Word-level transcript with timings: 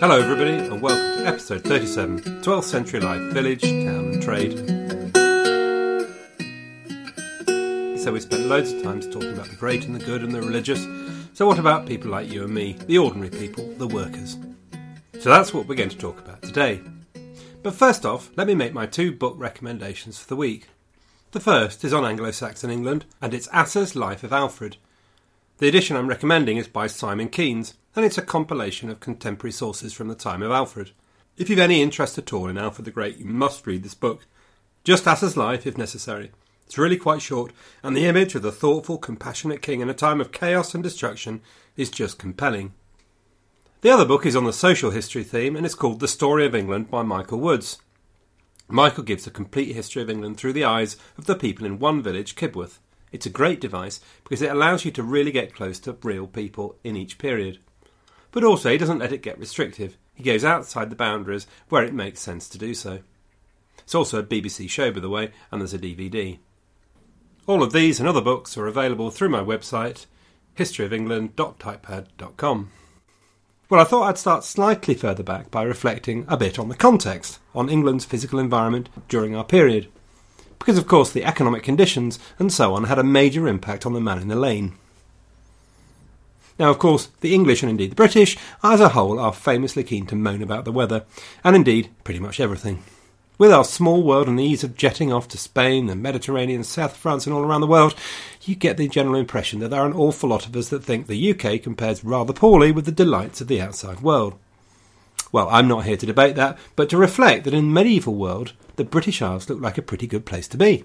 Hello, 0.00 0.20
everybody, 0.20 0.52
and 0.52 0.80
welcome 0.80 1.24
to 1.24 1.26
episode 1.26 1.64
37 1.64 2.20
12th 2.40 2.62
Century 2.62 3.00
Life 3.00 3.20
Village, 3.32 3.62
Town 3.62 4.12
and 4.12 4.22
Trade. 4.22 4.56
So, 7.98 8.12
we 8.12 8.20
spent 8.20 8.46
loads 8.46 8.72
of 8.72 8.80
times 8.84 9.08
talking 9.08 9.32
about 9.32 9.48
the 9.48 9.56
great 9.56 9.86
and 9.86 9.96
the 9.96 10.04
good 10.04 10.22
and 10.22 10.30
the 10.30 10.40
religious. 10.40 10.86
So, 11.34 11.48
what 11.48 11.58
about 11.58 11.84
people 11.84 12.12
like 12.12 12.30
you 12.30 12.44
and 12.44 12.54
me, 12.54 12.74
the 12.86 12.96
ordinary 12.96 13.30
people, 13.30 13.74
the 13.74 13.88
workers? 13.88 14.38
So, 15.18 15.30
that's 15.30 15.52
what 15.52 15.66
we're 15.66 15.74
going 15.74 15.88
to 15.88 15.98
talk 15.98 16.20
about 16.20 16.42
today. 16.42 16.80
But 17.64 17.74
first 17.74 18.06
off, 18.06 18.30
let 18.36 18.46
me 18.46 18.54
make 18.54 18.72
my 18.72 18.86
two 18.86 19.10
book 19.10 19.34
recommendations 19.36 20.16
for 20.16 20.28
the 20.28 20.36
week. 20.36 20.68
The 21.32 21.40
first 21.40 21.84
is 21.84 21.92
on 21.92 22.04
Anglo 22.04 22.30
Saxon 22.30 22.70
England, 22.70 23.04
and 23.20 23.34
it's 23.34 23.48
Asser's 23.52 23.96
Life 23.96 24.22
of 24.22 24.32
Alfred. 24.32 24.76
The 25.58 25.66
edition 25.66 25.96
I'm 25.96 26.06
recommending 26.06 26.56
is 26.56 26.68
by 26.68 26.86
Simon 26.86 27.28
Keynes, 27.28 27.74
and 27.96 28.04
it's 28.04 28.16
a 28.16 28.22
compilation 28.22 28.90
of 28.90 29.00
contemporary 29.00 29.50
sources 29.50 29.92
from 29.92 30.06
the 30.06 30.14
time 30.14 30.40
of 30.40 30.52
Alfred. 30.52 30.92
If 31.36 31.50
you've 31.50 31.58
any 31.58 31.82
interest 31.82 32.16
at 32.16 32.32
all 32.32 32.46
in 32.46 32.56
Alfred 32.56 32.84
the 32.84 32.92
Great, 32.92 33.16
you 33.16 33.24
must 33.24 33.66
read 33.66 33.82
this 33.82 33.94
book. 33.94 34.24
Just 34.84 35.08
Asser's 35.08 35.36
life, 35.36 35.66
if 35.66 35.76
necessary. 35.76 36.30
It's 36.64 36.78
really 36.78 36.96
quite 36.96 37.22
short, 37.22 37.52
and 37.82 37.96
the 37.96 38.06
image 38.06 38.36
of 38.36 38.42
the 38.42 38.52
thoughtful, 38.52 38.98
compassionate 38.98 39.60
king 39.60 39.80
in 39.80 39.88
a 39.88 39.94
time 39.94 40.20
of 40.20 40.30
chaos 40.30 40.76
and 40.76 40.84
destruction 40.84 41.40
is 41.76 41.90
just 41.90 42.20
compelling. 42.20 42.72
The 43.80 43.90
other 43.90 44.04
book 44.04 44.26
is 44.26 44.36
on 44.36 44.44
the 44.44 44.52
social 44.52 44.92
history 44.92 45.24
theme, 45.24 45.56
and 45.56 45.66
it's 45.66 45.74
called 45.74 45.98
The 45.98 46.06
Story 46.06 46.46
of 46.46 46.54
England 46.54 46.88
by 46.88 47.02
Michael 47.02 47.40
Woods. 47.40 47.78
Michael 48.68 49.02
gives 49.02 49.26
a 49.26 49.30
complete 49.32 49.74
history 49.74 50.02
of 50.02 50.10
England 50.10 50.36
through 50.36 50.52
the 50.52 50.64
eyes 50.64 50.96
of 51.16 51.24
the 51.24 51.34
people 51.34 51.66
in 51.66 51.80
one 51.80 52.00
village, 52.00 52.36
Kibworth. 52.36 52.78
It's 53.12 53.26
a 53.26 53.30
great 53.30 53.60
device 53.60 54.00
because 54.24 54.42
it 54.42 54.50
allows 54.50 54.84
you 54.84 54.90
to 54.92 55.02
really 55.02 55.30
get 55.30 55.54
close 55.54 55.78
to 55.80 55.96
real 56.02 56.26
people 56.26 56.76
in 56.84 56.96
each 56.96 57.18
period. 57.18 57.58
But 58.30 58.44
also, 58.44 58.70
he 58.70 58.78
doesn't 58.78 58.98
let 58.98 59.12
it 59.12 59.22
get 59.22 59.38
restrictive. 59.38 59.96
He 60.14 60.22
goes 60.22 60.44
outside 60.44 60.90
the 60.90 60.96
boundaries 60.96 61.46
where 61.68 61.84
it 61.84 61.94
makes 61.94 62.20
sense 62.20 62.48
to 62.50 62.58
do 62.58 62.74
so. 62.74 63.00
It's 63.78 63.94
also 63.94 64.18
a 64.18 64.22
BBC 64.22 64.68
show, 64.68 64.90
by 64.90 65.00
the 65.00 65.08
way, 65.08 65.30
and 65.50 65.58
there's 65.60 65.72
a 65.72 65.78
DVD. 65.78 66.38
All 67.46 67.62
of 67.62 67.72
these 67.72 67.98
and 67.98 68.06
other 68.08 68.20
books 68.20 68.58
are 68.58 68.66
available 68.66 69.10
through 69.10 69.30
my 69.30 69.40
website, 69.40 70.04
historyofengland.typepad.com. 70.56 72.70
Well, 73.70 73.80
I 73.80 73.84
thought 73.84 74.08
I'd 74.08 74.18
start 74.18 74.44
slightly 74.44 74.94
further 74.94 75.22
back 75.22 75.50
by 75.50 75.62
reflecting 75.62 76.26
a 76.28 76.36
bit 76.36 76.58
on 76.58 76.68
the 76.68 76.74
context, 76.74 77.38
on 77.54 77.70
England's 77.70 78.04
physical 78.04 78.38
environment 78.38 78.90
during 79.08 79.34
our 79.34 79.44
period 79.44 79.88
because 80.58 80.78
of 80.78 80.86
course 80.86 81.10
the 81.10 81.24
economic 81.24 81.62
conditions 81.62 82.18
and 82.38 82.52
so 82.52 82.74
on 82.74 82.84
had 82.84 82.98
a 82.98 83.04
major 83.04 83.48
impact 83.48 83.86
on 83.86 83.92
the 83.92 84.00
man 84.00 84.18
in 84.18 84.28
the 84.28 84.36
lane. 84.36 84.74
Now, 86.58 86.70
of 86.70 86.78
course, 86.78 87.06
the 87.20 87.34
English 87.34 87.62
and 87.62 87.70
indeed 87.70 87.92
the 87.92 87.96
British, 87.96 88.36
as 88.64 88.80
a 88.80 88.88
whole, 88.88 89.20
are 89.20 89.32
famously 89.32 89.84
keen 89.84 90.06
to 90.06 90.16
moan 90.16 90.42
about 90.42 90.64
the 90.64 90.72
weather, 90.72 91.04
and 91.44 91.54
indeed 91.54 91.90
pretty 92.02 92.18
much 92.18 92.40
everything. 92.40 92.82
With 93.38 93.52
our 93.52 93.62
small 93.62 94.02
world 94.02 94.26
and 94.26 94.36
the 94.36 94.44
ease 94.44 94.64
of 94.64 94.76
jetting 94.76 95.12
off 95.12 95.28
to 95.28 95.38
Spain, 95.38 95.86
the 95.86 95.94
Mediterranean, 95.94 96.64
South 96.64 96.96
France, 96.96 97.24
and 97.24 97.32
all 97.32 97.44
around 97.44 97.60
the 97.60 97.68
world, 97.68 97.94
you 98.42 98.56
get 98.56 98.76
the 98.76 98.88
general 98.88 99.14
impression 99.14 99.60
that 99.60 99.68
there 99.68 99.80
are 99.80 99.86
an 99.86 99.92
awful 99.92 100.28
lot 100.28 100.46
of 100.46 100.56
us 100.56 100.70
that 100.70 100.82
think 100.82 101.06
the 101.06 101.30
UK 101.30 101.62
compares 101.62 102.02
rather 102.02 102.32
poorly 102.32 102.72
with 102.72 102.84
the 102.84 102.90
delights 102.90 103.40
of 103.40 103.46
the 103.46 103.60
outside 103.60 104.00
world. 104.00 104.36
Well, 105.30 105.48
I'm 105.50 105.68
not 105.68 105.84
here 105.84 105.96
to 105.96 106.06
debate 106.06 106.36
that, 106.36 106.58
but 106.76 106.88
to 106.90 106.96
reflect 106.96 107.44
that 107.44 107.54
in 107.54 107.66
the 107.66 107.72
medieval 107.72 108.14
world, 108.14 108.54
the 108.76 108.84
British 108.84 109.20
Isles 109.20 109.48
looked 109.48 109.62
like 109.62 109.78
a 109.78 109.82
pretty 109.82 110.06
good 110.06 110.24
place 110.24 110.48
to 110.48 110.56
be. 110.56 110.84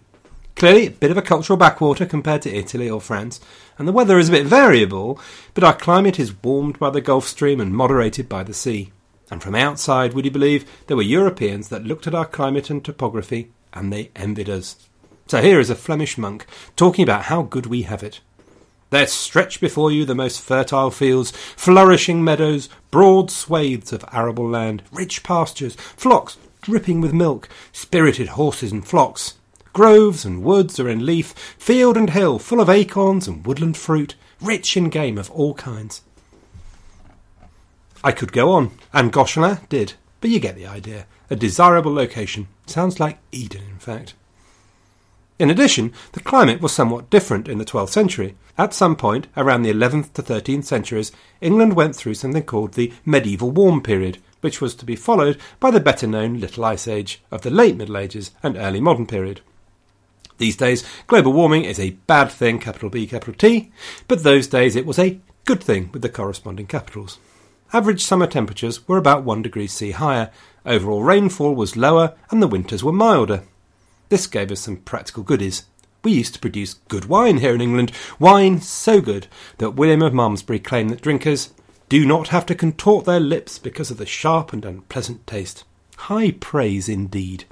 Clearly, 0.56 0.88
a 0.88 0.92
bit 0.92 1.12
of 1.12 1.18
a 1.18 1.22
cultural 1.22 1.58
backwater 1.58 2.06
compared 2.06 2.42
to 2.44 2.53
Italy 2.53 2.90
or 2.90 3.02
France, 3.02 3.40
and 3.78 3.88
the 3.88 3.94
weather 3.94 4.20
is 4.20 4.30
a 4.30 4.34
bit 4.34 4.46
variable, 4.46 5.20
but 5.53 5.64
our 5.64 5.74
climate 5.74 6.20
is 6.20 6.44
warmed 6.44 6.78
by 6.78 6.90
the 6.90 7.02
Gulf 7.02 7.28
Stream 7.28 7.59
and 7.59 7.74
moderated 7.74 8.30
by 8.30 8.44
the 8.44 8.53
sea. 8.53 8.92
And 9.32 9.42
from 9.42 9.56
outside, 9.56 10.14
would 10.14 10.26
you 10.26 10.32
believe, 10.32 10.70
there 10.88 10.98
were 10.98 11.03
Europeans 11.03 11.70
that 11.70 11.86
looked 11.86 12.06
at 12.06 12.14
our 12.14 12.26
climate 12.26 12.70
and 12.70 12.84
topography, 12.84 13.52
and 13.74 13.92
they 13.92 14.12
envied 14.16 14.50
us. 14.50 14.76
So 15.28 15.42
here 15.42 15.59
is 15.59 15.70
a 15.70 15.76
Flemish 15.76 16.18
monk 16.18 16.46
talking 16.76 17.03
about 17.03 17.24
how 17.24 17.42
good 17.42 17.66
we 17.66 17.84
have 17.84 18.03
it. 18.03 18.20
There 18.94 19.08
stretch 19.08 19.59
before 19.59 19.92
you 19.92 20.06
the 20.06 20.14
most 20.14 20.40
fertile 20.40 20.92
fields, 20.92 21.31
flourishing 21.31 22.24
meadows, 22.24 22.70
broad 22.92 23.31
swathes 23.31 23.92
of 23.92 24.06
arable 24.14 24.48
land, 24.48 24.84
rich 24.92 25.24
pastures, 25.24 25.74
flocks 25.74 26.38
dripping 26.62 27.02
with 27.02 27.12
milk, 27.12 27.50
spirited 27.72 28.28
horses 28.28 28.72
and 28.72 28.86
flocks. 28.88 29.34
Groves 29.74 30.26
and 30.26 30.44
woods 30.44 30.80
are 30.80 30.88
in 30.88 31.08
leaf, 31.08 31.30
field 31.58 31.98
and 31.98 32.12
hill 32.12 32.38
full 32.38 32.62
of 32.62 32.70
acorns 32.70 33.28
and 33.28 33.44
woodland 33.48 33.78
fruit, 33.78 34.14
rich 34.40 34.78
in 34.78 34.90
game 34.90 35.18
of 35.18 35.32
all 35.32 35.56
kinds. 35.56 36.03
I 38.03 38.12
could 38.12 38.32
go 38.32 38.52
on, 38.52 38.78
and 38.94 39.12
Goscelin 39.12 39.68
did, 39.70 39.94
but 40.22 40.30
you 40.30 40.40
get 40.40 40.56
the 40.56 40.68
idea. 40.68 41.08
A 41.32 41.36
desirable 41.36 41.96
location. 41.96 42.48
Sounds 42.68 43.00
like 43.00 43.18
Eden, 43.32 43.64
in 43.72 43.80
fact. 43.80 44.14
In 45.44 45.50
addition, 45.50 45.92
the 46.14 46.22
climate 46.22 46.62
was 46.62 46.72
somewhat 46.72 47.09
different 47.09 47.50
in 47.50 47.58
the 47.58 47.66
12th 47.66 47.90
century. 47.90 48.38
At 48.58 48.74
some 48.74 48.96
point, 48.96 49.28
around 49.36 49.64
the 49.64 49.74
11th 49.74 50.14
to 50.14 50.24
13th 50.24 50.64
centuries, 50.64 51.12
England 51.42 51.74
went 51.74 51.98
through 51.98 52.14
something 52.14 52.44
called 52.44 52.76
the 52.76 52.94
medieval 53.04 53.52
warm 53.52 53.84
period, 53.84 54.20
which 54.40 54.62
was 54.62 54.74
to 54.76 54.86
be 54.86 54.96
followed 54.96 55.38
by 55.59 55.70
the 55.70 55.82
better 55.82 56.08
known 56.08 56.40
Little 56.40 56.64
Ice 56.64 56.88
Age 56.88 57.22
of 57.30 57.42
the 57.42 57.50
late 57.50 57.76
Middle 57.76 57.98
Ages 57.98 58.32
and 58.42 58.56
early 58.56 58.80
modern 58.80 59.06
period. 59.06 59.42
These 60.38 60.56
days, 60.56 60.86
global 61.08 61.34
warming 61.34 61.66
is 61.66 61.78
a 61.78 61.98
bad 62.08 62.32
thing, 62.32 62.58
capital 62.58 62.90
B, 62.90 63.06
capital 63.06 63.34
T, 63.34 63.70
but 64.08 64.24
those 64.24 64.48
days 64.48 64.78
it 64.78 64.86
was 64.86 64.98
a 64.98 65.20
good 65.44 65.62
thing 65.62 65.90
with 65.92 66.03
the 66.03 66.08
corresponding 66.08 66.68
capitals. 66.68 67.20
Average 67.74 68.02
summer 68.02 68.28
temperatures 68.28 68.88
were 68.88 68.98
about 68.98 69.26
1 69.26 69.42
degree 69.42 69.68
C 69.68 69.92
higher, 69.92 70.32
overall 70.66 71.03
rainfall 71.03 71.53
was 71.53 71.76
lower, 71.76 72.16
and 72.32 72.42
the 72.42 72.48
winters 72.48 72.82
were 72.82 72.94
milder. 72.94 73.44
This 74.13 74.28
gave 74.28 74.51
us 74.51 74.59
some 74.59 74.78
practical 74.78 75.24
goodies. 75.24 75.63
We 76.03 76.12
used 76.12 76.35
to 76.35 76.40
produce 76.40 76.75
good 76.88 77.06
wine 77.06 77.38
here 77.38 77.56
in 77.56 77.62
England, 77.62 77.91
wine 78.19 78.62
so 78.62 79.01
good 79.01 79.25
that 79.57 79.72
William 79.72 80.03
of 80.03 80.13
Malmesbury 80.13 80.59
claimed 80.59 80.91
that 80.91 81.01
drinkers 81.01 81.51
do 81.90 82.06
not 82.06 82.28
have 82.28 82.46
to 82.46 82.53
contort 82.53 83.06
their 83.06 83.19
lips 83.19 83.57
because 83.57 83.90
of 83.90 83.97
the 83.97 84.06
sharp 84.06 84.53
and 84.53 84.66
unpleasant 84.66 85.25
taste. 85.25 85.63
High 85.97 86.29
praise 86.29 86.88
indeed. 86.88 87.46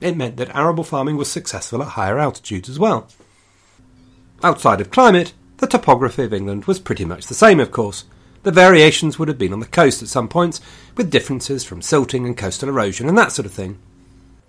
It 0.00 0.16
meant 0.16 0.38
that 0.38 0.56
arable 0.56 0.82
farming 0.82 1.18
was 1.18 1.30
successful 1.30 1.82
at 1.82 1.88
higher 1.88 2.18
altitudes 2.18 2.70
as 2.70 2.78
well. 2.78 3.06
Outside 4.42 4.80
of 4.80 4.90
climate, 4.90 5.34
the 5.58 5.66
topography 5.66 6.22
of 6.22 6.32
England 6.32 6.64
was 6.64 6.80
pretty 6.80 7.04
much 7.04 7.26
the 7.26 7.34
same, 7.34 7.60
of 7.60 7.70
course. 7.70 8.06
The 8.44 8.50
variations 8.50 9.18
would 9.18 9.28
have 9.28 9.36
been 9.36 9.52
on 9.52 9.60
the 9.60 9.66
coast 9.66 10.02
at 10.02 10.08
some 10.08 10.28
points, 10.28 10.62
with 10.96 11.10
differences 11.10 11.64
from 11.64 11.82
silting 11.82 12.24
and 12.24 12.34
coastal 12.34 12.70
erosion 12.70 13.10
and 13.10 13.18
that 13.18 13.32
sort 13.32 13.44
of 13.44 13.52
thing. 13.52 13.78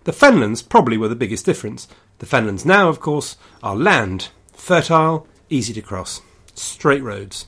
The 0.05 0.11
fenlands 0.11 0.67
probably 0.67 0.97
were 0.97 1.07
the 1.07 1.15
biggest 1.15 1.45
difference. 1.45 1.87
The 2.19 2.25
fenlands 2.25 2.65
now, 2.65 2.89
of 2.89 2.99
course, 2.99 3.37
are 3.61 3.75
land, 3.75 4.29
fertile, 4.51 5.27
easy 5.49 5.73
to 5.73 5.81
cross, 5.81 6.21
straight 6.55 7.01
roads. 7.01 7.47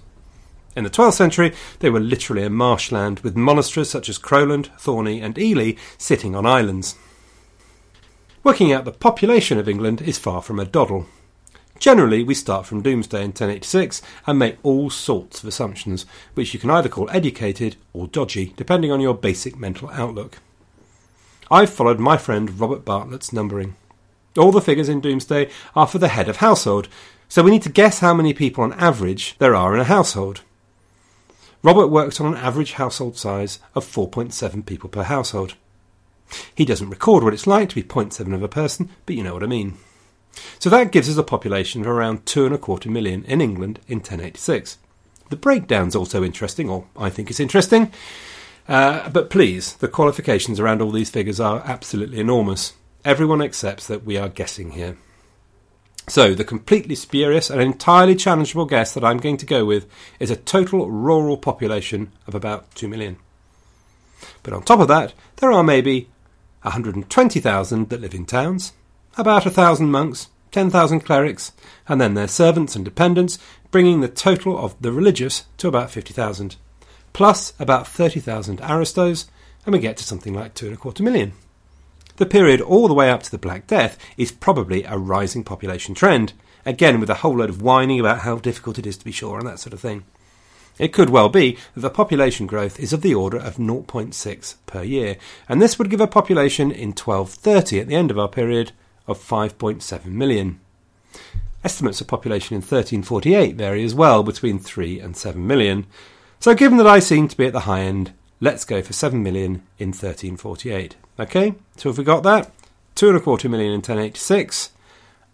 In 0.75 0.83
the 0.83 0.89
12th 0.89 1.13
century, 1.13 1.53
they 1.79 1.89
were 1.89 1.99
literally 1.99 2.43
a 2.43 2.49
marshland, 2.49 3.19
with 3.21 3.35
monasteries 3.35 3.89
such 3.89 4.09
as 4.09 4.17
Crowland, 4.17 4.69
Thorney, 4.77 5.21
and 5.21 5.37
Ely 5.37 5.73
sitting 5.97 6.35
on 6.35 6.45
islands. 6.45 6.95
Working 8.43 8.71
out 8.71 8.85
the 8.85 8.91
population 8.91 9.57
of 9.57 9.67
England 9.67 10.01
is 10.01 10.17
far 10.17 10.41
from 10.41 10.59
a 10.59 10.65
doddle. 10.65 11.07
Generally, 11.79 12.23
we 12.23 12.33
start 12.33 12.65
from 12.65 12.81
Domesday 12.81 13.19
in 13.19 13.29
1086 13.29 14.01
and 14.27 14.39
make 14.39 14.57
all 14.63 14.89
sorts 14.89 15.41
of 15.41 15.49
assumptions, 15.49 16.05
which 16.35 16.53
you 16.53 16.59
can 16.59 16.69
either 16.69 16.87
call 16.87 17.09
educated 17.09 17.75
or 17.91 18.07
dodgy, 18.07 18.53
depending 18.55 18.91
on 18.91 19.01
your 19.01 19.13
basic 19.13 19.57
mental 19.57 19.89
outlook. 19.89 20.39
I've 21.51 21.69
followed 21.69 21.99
my 21.99 22.17
friend 22.17 22.59
Robert 22.59 22.83
Bartlett's 22.83 23.31
numbering. 23.31 23.75
All 24.37 24.51
the 24.51 24.61
figures 24.61 24.89
in 24.89 25.01
Domesday 25.01 25.49
are 25.75 25.87
for 25.87 25.99
the 25.99 26.09
head 26.09 26.27
of 26.27 26.37
household, 26.37 26.87
so 27.29 27.43
we 27.43 27.51
need 27.51 27.61
to 27.63 27.69
guess 27.69 27.99
how 27.99 28.13
many 28.13 28.33
people 28.33 28.63
on 28.63 28.73
average 28.73 29.35
there 29.37 29.55
are 29.55 29.73
in 29.73 29.79
a 29.79 29.85
household. 29.85 30.41
Robert 31.63 31.87
worked 31.87 32.19
on 32.19 32.27
an 32.27 32.37
average 32.37 32.73
household 32.73 33.17
size 33.17 33.59
of 33.73 33.85
4.7 33.85 34.65
people 34.65 34.89
per 34.89 35.03
household. 35.03 35.55
He 36.53 36.65
doesn't 36.65 36.89
record 36.89 37.23
what 37.23 37.33
it's 37.33 37.47
like 37.47 37.69
to 37.69 37.75
be 37.75 37.83
0.7 37.83 38.33
of 38.33 38.43
a 38.43 38.47
person, 38.47 38.89
but 39.05 39.15
you 39.15 39.23
know 39.23 39.33
what 39.33 39.43
I 39.43 39.47
mean. 39.47 39.77
So 40.59 40.69
that 40.69 40.91
gives 40.91 41.09
us 41.09 41.17
a 41.17 41.23
population 41.23 41.81
of 41.81 41.87
around 41.87 42.25
two 42.25 42.45
and 42.45 42.53
a 42.53 42.57
quarter 42.57 42.89
million 42.89 43.23
in 43.25 43.41
England 43.41 43.79
in 43.87 43.99
1086. 43.99 44.77
The 45.29 45.35
breakdown's 45.35 45.95
also 45.95 46.23
interesting, 46.23 46.69
or 46.69 46.85
I 46.97 47.09
think 47.09 47.29
it's 47.29 47.39
interesting. 47.39 47.91
Uh, 48.67 49.09
but 49.09 49.29
please, 49.29 49.73
the 49.73 49.87
qualifications 49.87 50.59
around 50.59 50.81
all 50.81 50.91
these 50.91 51.09
figures 51.09 51.39
are 51.39 51.61
absolutely 51.65 52.19
enormous. 52.19 52.73
Everyone 53.03 53.41
accepts 53.41 53.85
that 53.87 54.03
we 54.03 54.17
are 54.17 54.29
guessing 54.29 54.71
here. 54.71 54.97
So, 56.07 56.35
the 56.35 56.43
completely 56.43 56.95
spurious 56.95 57.49
and 57.49 57.61
entirely 57.61 58.15
challengeable 58.15 58.69
guess 58.69 58.93
that 58.93 59.03
I'm 59.03 59.17
going 59.17 59.37
to 59.37 59.45
go 59.45 59.65
with 59.65 59.87
is 60.19 60.29
a 60.29 60.35
total 60.35 60.89
rural 60.89 61.37
population 61.37 62.11
of 62.27 62.35
about 62.35 62.73
2 62.75 62.87
million. 62.87 63.17
But 64.43 64.53
on 64.53 64.63
top 64.63 64.79
of 64.79 64.87
that, 64.87 65.13
there 65.37 65.51
are 65.51 65.63
maybe 65.63 66.09
120,000 66.61 67.89
that 67.89 68.01
live 68.01 68.13
in 68.13 68.25
towns, 68.25 68.73
about 69.17 69.45
a 69.45 69.51
thousand 69.51 69.91
monks, 69.91 70.29
10,000 70.51 71.01
clerics, 71.01 71.51
and 71.87 71.99
then 71.99 72.13
their 72.13 72.27
servants 72.27 72.75
and 72.75 72.85
dependents, 72.85 73.39
bringing 73.71 74.01
the 74.01 74.07
total 74.07 74.57
of 74.57 74.79
the 74.81 74.91
religious 74.91 75.45
to 75.57 75.67
about 75.67 75.91
50,000, 75.91 76.55
plus 77.15 77.53
about 77.59 77.87
30,000 77.87 78.59
aristos, 78.59 79.31
and 79.65 79.71
we 79.71 79.79
get 79.79 79.95
to 79.95 80.03
something 80.03 80.33
like 80.33 80.53
two 80.53 80.65
and 80.65 80.75
a 80.75 80.77
quarter 80.77 81.01
million. 81.01 81.31
The 82.17 82.25
period 82.25 82.59
all 82.59 82.89
the 82.89 82.93
way 82.93 83.09
up 83.09 83.23
to 83.23 83.31
the 83.31 83.37
Black 83.37 83.67
Death 83.67 83.97
is 84.17 84.33
probably 84.33 84.83
a 84.83 84.97
rising 84.97 85.41
population 85.41 85.95
trend, 85.95 86.33
again 86.65 86.99
with 86.99 87.09
a 87.09 87.15
whole 87.15 87.37
load 87.37 87.49
of 87.49 87.61
whining 87.61 88.01
about 88.01 88.19
how 88.19 88.35
difficult 88.39 88.77
it 88.77 88.85
is 88.85 88.97
to 88.97 89.05
be 89.05 89.13
sure 89.13 89.39
and 89.39 89.47
that 89.47 89.59
sort 89.59 89.71
of 89.71 89.79
thing. 89.79 90.03
It 90.77 90.91
could 90.91 91.09
well 91.09 91.29
be 91.29 91.57
that 91.73 91.79
the 91.79 91.89
population 91.89 92.47
growth 92.47 92.81
is 92.81 92.91
of 92.91 93.01
the 93.01 93.15
order 93.15 93.37
of 93.37 93.55
0.6 93.55 94.55
per 94.65 94.83
year, 94.83 95.15
and 95.47 95.61
this 95.61 95.79
would 95.79 95.89
give 95.89 96.01
a 96.01 96.07
population 96.07 96.69
in 96.69 96.89
1230 96.89 97.79
at 97.79 97.87
the 97.87 97.95
end 97.95 98.11
of 98.11 98.19
our 98.19 98.27
period 98.27 98.73
of 99.07 99.17
5.7 99.17 100.05
million. 100.07 100.59
Estimates 101.63 102.01
of 102.01 102.07
population 102.07 102.55
in 102.55 102.61
1348 102.61 103.55
vary 103.55 103.85
as 103.85 103.95
well 103.95 104.21
between 104.21 104.59
3 104.59 104.99
and 104.99 105.15
7 105.15 105.47
million, 105.47 105.87
so 106.45 106.53
given 106.53 106.77
that 106.77 106.85
I 106.85 106.99
seem 106.99 107.27
to 107.27 107.35
be 107.35 107.47
at 107.47 107.53
the 107.53 107.61
high 107.61 107.79
end, 107.79 108.13
let's 108.39 108.65
go 108.65 108.83
for 108.83 108.93
7 108.93 109.23
million 109.23 109.63
in 109.79 109.87
1348. 109.87 110.95
Okay, 111.19 111.55
so 111.75 111.89
if 111.89 111.97
we 111.97 112.03
got 112.03 112.21
that, 112.21 112.51
two 112.93 113.07
and 113.07 113.17
a 113.17 113.19
quarter 113.19 113.49
million 113.49 113.71
in 113.71 113.79
1086, 113.79 114.69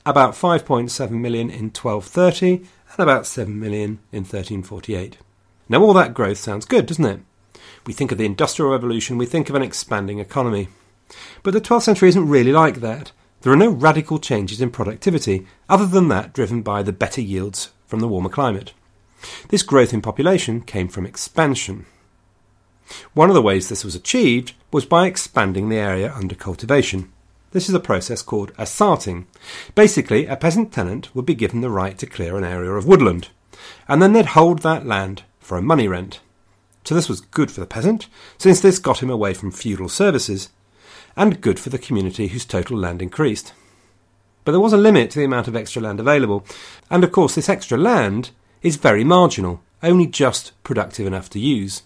about 0.06 0.36
5.7 0.36 1.12
million 1.12 1.50
in 1.50 1.66
1230, 1.66 2.66
and 2.92 3.00
about 3.00 3.28
7 3.28 3.60
million 3.60 4.00
in 4.13 4.19
1348. 4.24 5.18
Now, 5.68 5.81
all 5.81 5.92
that 5.96 6.13
growth 6.13 6.38
sounds 6.38 6.63
good, 6.63 6.86
doesn't 6.86 7.04
it? 7.04 7.19
We 7.86 7.92
think 7.92 8.13
of 8.13 8.18
the 8.18 8.24
Industrial 8.24 8.72
Revolution, 8.72 9.18
we 9.18 9.25
think 9.25 9.50
of 9.50 9.56
an 9.56 9.63
expanding 9.63 10.19
economy. 10.19 10.69
But 11.44 11.52
the 11.52 11.60
12th 11.60 11.81
century 11.81 12.08
isn't 12.08 12.30
really 12.30 12.54
like 12.54 12.75
that. 12.75 13.12
There 13.42 13.52
are 13.52 13.58
no 13.58 13.69
radical 13.69 14.18
changes 14.18 14.62
in 14.62 14.72
productivity, 14.72 15.46
other 15.68 15.88
than 15.88 16.08
that 16.08 16.31
driven 16.31 16.62
by 16.62 16.84
the 16.84 16.94
better 16.94 17.19
yields 17.19 17.72
from 17.86 18.00
the 18.00 18.08
warmer 18.08 18.30
climate. 18.30 18.72
This 19.50 19.63
growth 19.63 19.94
in 19.94 20.01
population 20.01 20.62
came 20.62 20.88
from 20.88 21.06
expansion. 21.06 21.85
One 23.13 23.29
of 23.29 23.35
the 23.35 23.41
ways 23.41 23.69
this 23.69 23.85
was 23.85 23.95
achieved 23.95 24.53
was 24.71 24.85
by 24.85 25.07
expanding 25.07 25.69
the 25.69 25.77
area 25.77 26.13
under 26.13 26.35
cultivation. 26.35 27.12
This 27.51 27.68
is 27.68 27.75
a 27.75 27.79
process 27.79 28.21
called 28.21 28.53
assarting. 28.57 29.27
Basically, 29.75 30.25
a 30.25 30.38
peasant 30.38 30.71
tenant 30.71 31.13
would 31.13 31.25
be 31.25 31.35
given 31.35 31.62
the 31.62 31.69
right 31.69 31.97
to 31.97 32.06
clear 32.06 32.38
an 32.38 32.44
area 32.44 32.71
of 32.71 32.88
woodland, 32.88 33.29
and 33.88 34.01
then 34.01 34.13
they'd 34.13 34.27
hold 34.27 34.59
that 34.59 34.85
land 34.85 35.24
for 35.39 35.57
a 35.57 35.62
money 35.62 35.88
rent. 35.88 36.21
So 36.85 36.95
this 36.95 37.09
was 37.09 37.21
good 37.21 37.51
for 37.51 37.59
the 37.59 37.67
peasant, 37.67 38.07
since 38.38 38.62
this 38.62 38.79
got 38.79 39.03
him 39.03 39.09
away 39.09 39.33
from 39.33 39.51
feudal 39.51 39.89
services, 39.89 40.50
and 41.15 41.41
good 41.41 41.59
for 41.59 41.69
the 41.69 41.77
community 41.77 42.27
whose 42.27 42.45
total 42.45 42.77
land 42.77 43.01
increased. 43.01 43.53
But 44.45 44.53
there 44.53 44.62
was 44.62 44.74
a 44.74 44.77
limit 44.77 45.12
to 45.12 45.19
the 45.19 45.25
amount 45.25 45.47
of 45.47 45.56
extra 45.56 45.81
land 45.81 46.00
available, 46.00 46.45
and 46.89 47.03
of 47.03 47.12
course, 47.12 47.35
this 47.35 47.50
extra 47.50 47.77
land 47.77 48.31
is 48.62 48.75
very 48.75 49.04
marginal, 49.04 49.62
only 49.84 50.08
just 50.08 50.52
productive 50.63 51.08
enough 51.08 51.30
to 51.31 51.40
use. 51.40 51.84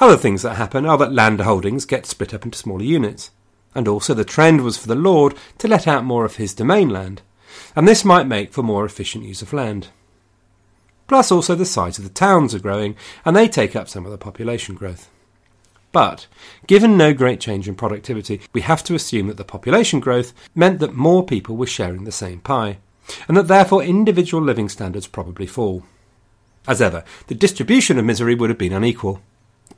Other 0.00 0.16
things 0.16 0.42
that 0.42 0.56
happen 0.56 0.86
are 0.86 0.98
that 0.98 1.12
land 1.12 1.40
holdings 1.40 1.84
get 1.84 2.06
split 2.06 2.34
up 2.34 2.44
into 2.44 2.58
smaller 2.58 2.82
units, 2.82 3.30
and 3.74 3.86
also 3.86 4.14
the 4.14 4.24
trend 4.24 4.62
was 4.62 4.76
for 4.76 4.88
the 4.88 4.94
lord 4.94 5.34
to 5.58 5.68
let 5.68 5.86
out 5.86 6.04
more 6.04 6.24
of 6.24 6.36
his 6.36 6.54
domain 6.54 6.88
land, 6.88 7.22
and 7.76 7.86
this 7.86 8.04
might 8.04 8.26
make 8.26 8.52
for 8.52 8.62
more 8.62 8.84
efficient 8.84 9.24
use 9.24 9.42
of 9.42 9.52
land. 9.52 9.88
Plus, 11.06 11.30
also 11.30 11.54
the 11.54 11.66
size 11.66 11.98
of 11.98 12.04
the 12.04 12.10
towns 12.10 12.54
are 12.54 12.60
growing, 12.60 12.96
and 13.24 13.36
they 13.36 13.46
take 13.46 13.76
up 13.76 13.88
some 13.88 14.06
of 14.06 14.10
the 14.10 14.18
population 14.18 14.74
growth. 14.74 15.10
But, 15.92 16.26
given 16.66 16.96
no 16.96 17.14
great 17.14 17.40
change 17.40 17.68
in 17.68 17.76
productivity, 17.76 18.40
we 18.52 18.62
have 18.62 18.82
to 18.84 18.94
assume 18.94 19.28
that 19.28 19.36
the 19.36 19.44
population 19.44 20.00
growth 20.00 20.32
meant 20.54 20.80
that 20.80 20.94
more 20.94 21.24
people 21.24 21.56
were 21.56 21.66
sharing 21.66 22.02
the 22.02 22.10
same 22.10 22.40
pie, 22.40 22.78
and 23.28 23.36
that 23.36 23.48
therefore 23.48 23.82
individual 23.82 24.42
living 24.42 24.68
standards 24.68 25.06
probably 25.06 25.46
fall. 25.46 25.84
As 26.66 26.80
ever, 26.80 27.04
the 27.26 27.34
distribution 27.34 27.98
of 27.98 28.04
misery 28.04 28.34
would 28.34 28.50
have 28.50 28.58
been 28.58 28.72
unequal. 28.72 29.20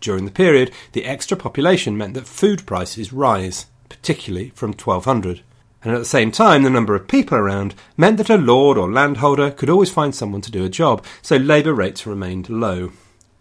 During 0.01 0.25
the 0.25 0.31
period, 0.31 0.71
the 0.93 1.05
extra 1.05 1.37
population 1.37 1.97
meant 1.97 2.15
that 2.15 2.29
food 2.29 2.67
prices 2.67 3.13
rise, 3.13 3.67
particularly 3.89 4.51
from 4.55 4.71
1200. 4.71 5.43
And 5.83 5.95
at 5.95 5.99
the 5.99 6.05
same 6.05 6.31
time, 6.33 6.63
the 6.63 6.71
number 6.71 6.95
of 6.95 7.09
people 7.09 7.39
around 7.39 7.75
meant 7.97 8.19
that 8.19 8.31
a 8.31 8.37
lord 8.37 8.77
or 8.77 8.91
landholder 8.91 9.51
could 9.51 9.71
always 9.71 9.91
find 9.91 10.15
someone 10.15 10.41
to 10.43 10.51
do 10.51 10.65
a 10.65 10.69
job, 10.69 11.05
so 11.23 11.37
labour 11.37 11.75
rates 11.75 12.07
remained 12.07 12.49
low. 12.49 12.93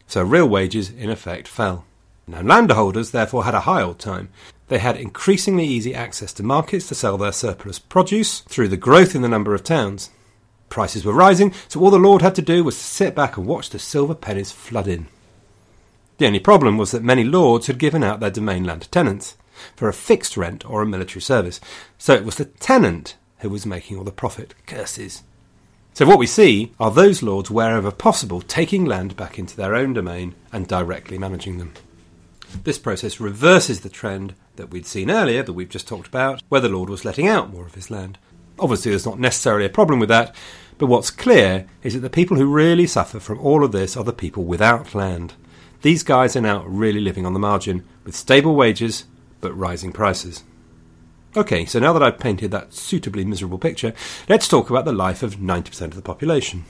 So 0.07 0.23
real 0.23 0.47
wages, 0.47 0.89
in 0.91 1.09
effect, 1.09 1.47
fell. 1.47 1.85
Now, 2.27 2.41
landholders 2.41 3.11
therefore 3.11 3.43
had 3.43 3.53
a 3.53 3.61
high 3.61 3.81
old 3.81 3.99
time. 3.99 4.29
They 4.67 4.79
had 4.79 4.97
increasingly 4.97 5.65
easy 5.65 5.93
access 5.93 6.33
to 6.33 6.43
markets 6.43 6.87
to 6.87 6.95
sell 6.95 7.17
their 7.17 7.31
surplus 7.31 7.77
produce 7.77 8.39
through 8.41 8.69
the 8.69 8.77
growth 8.77 9.13
in 9.13 9.21
the 9.21 9.29
number 9.29 9.53
of 9.53 9.63
towns. 9.63 10.09
Prices 10.69 11.05
were 11.05 11.13
rising, 11.13 11.53
so 11.67 11.79
all 11.79 11.91
the 11.91 11.99
lord 11.99 12.23
had 12.23 12.33
to 12.35 12.41
do 12.41 12.63
was 12.63 12.75
to 12.77 12.83
sit 12.83 13.13
back 13.13 13.37
and 13.37 13.45
watch 13.45 13.69
the 13.69 13.77
silver 13.77 14.15
pennies 14.15 14.51
flood 14.51 14.87
in. 14.87 15.07
The 16.17 16.25
only 16.25 16.39
problem 16.39 16.77
was 16.77 16.91
that 16.91 17.03
many 17.03 17.23
lords 17.23 17.67
had 17.67 17.77
given 17.77 18.03
out 18.03 18.19
their 18.19 18.31
domain 18.31 18.63
land 18.63 18.81
to 18.83 18.89
tenants 18.89 19.35
for 19.75 19.87
a 19.87 19.93
fixed 19.93 20.35
rent 20.35 20.67
or 20.69 20.81
a 20.81 20.85
military 20.85 21.21
service, 21.21 21.61
so 21.97 22.13
it 22.13 22.25
was 22.25 22.35
the 22.35 22.45
tenant 22.45 23.15
who 23.39 23.49
was 23.49 23.65
making 23.65 23.97
all 23.97 24.03
the 24.03 24.11
profit. 24.11 24.55
Curses. 24.65 25.23
So 25.93 26.05
what 26.05 26.19
we 26.19 26.27
see 26.27 26.73
are 26.79 26.91
those 26.91 27.21
lords, 27.21 27.51
wherever 27.51 27.91
possible, 27.91 28.41
taking 28.41 28.83
land 28.83 29.15
back 29.15 29.37
into 29.37 29.55
their 29.55 29.75
own 29.75 29.93
domain 29.93 30.35
and 30.51 30.67
directly 30.67 31.17
managing 31.17 31.57
them. 31.57 31.73
This 32.63 32.79
process 32.79 33.19
reverses 33.19 33.81
the 33.81 33.89
trend 33.89 34.33
that 34.55 34.71
we'd 34.71 34.85
seen 34.85 35.11
earlier, 35.11 35.43
that 35.43 35.53
we've 35.53 35.69
just 35.69 35.87
talked 35.87 36.07
about, 36.07 36.41
where 36.49 36.61
the 36.61 36.69
lord 36.69 36.89
was 36.89 37.05
letting 37.05 37.27
out 37.27 37.51
more 37.51 37.65
of 37.65 37.75
his 37.75 37.91
land. 37.91 38.17
Obviously, 38.57 38.91
there's 38.91 39.05
not 39.05 39.19
necessarily 39.19 39.65
a 39.65 39.69
problem 39.69 39.99
with 39.99 40.09
that, 40.09 40.33
but 40.77 40.87
what's 40.87 41.11
clear 41.11 41.67
is 41.83 41.93
that 41.93 41.99
the 41.99 42.09
people 42.09 42.37
who 42.37 42.45
really 42.45 42.87
suffer 42.87 43.19
from 43.19 43.39
all 43.39 43.63
of 43.63 43.71
this 43.71 43.95
are 43.95 44.03
the 44.03 44.13
people 44.13 44.43
without 44.43 44.95
land. 44.95 45.33
These 45.81 46.03
guys 46.03 46.35
are 46.35 46.41
now 46.41 46.63
really 46.63 47.01
living 47.01 47.25
on 47.25 47.33
the 47.33 47.39
margin, 47.39 47.85
with 48.03 48.15
stable 48.15 48.55
wages 48.55 49.05
but 49.41 49.53
rising 49.53 49.91
prices. 49.91 50.43
Okay, 51.37 51.65
so 51.65 51.79
now 51.79 51.93
that 51.93 52.01
I've 52.01 52.17
painted 52.17 52.51
that 52.51 52.73
suitably 52.73 53.25
miserable 53.25 53.59
picture, 53.59 53.93
let's 54.29 54.47
talk 54.47 54.69
about 54.69 54.85
the 54.85 54.93
life 54.93 55.21
of 55.21 55.35
90% 55.35 55.81
of 55.81 55.95
the 55.95 56.01
population. 56.01 56.63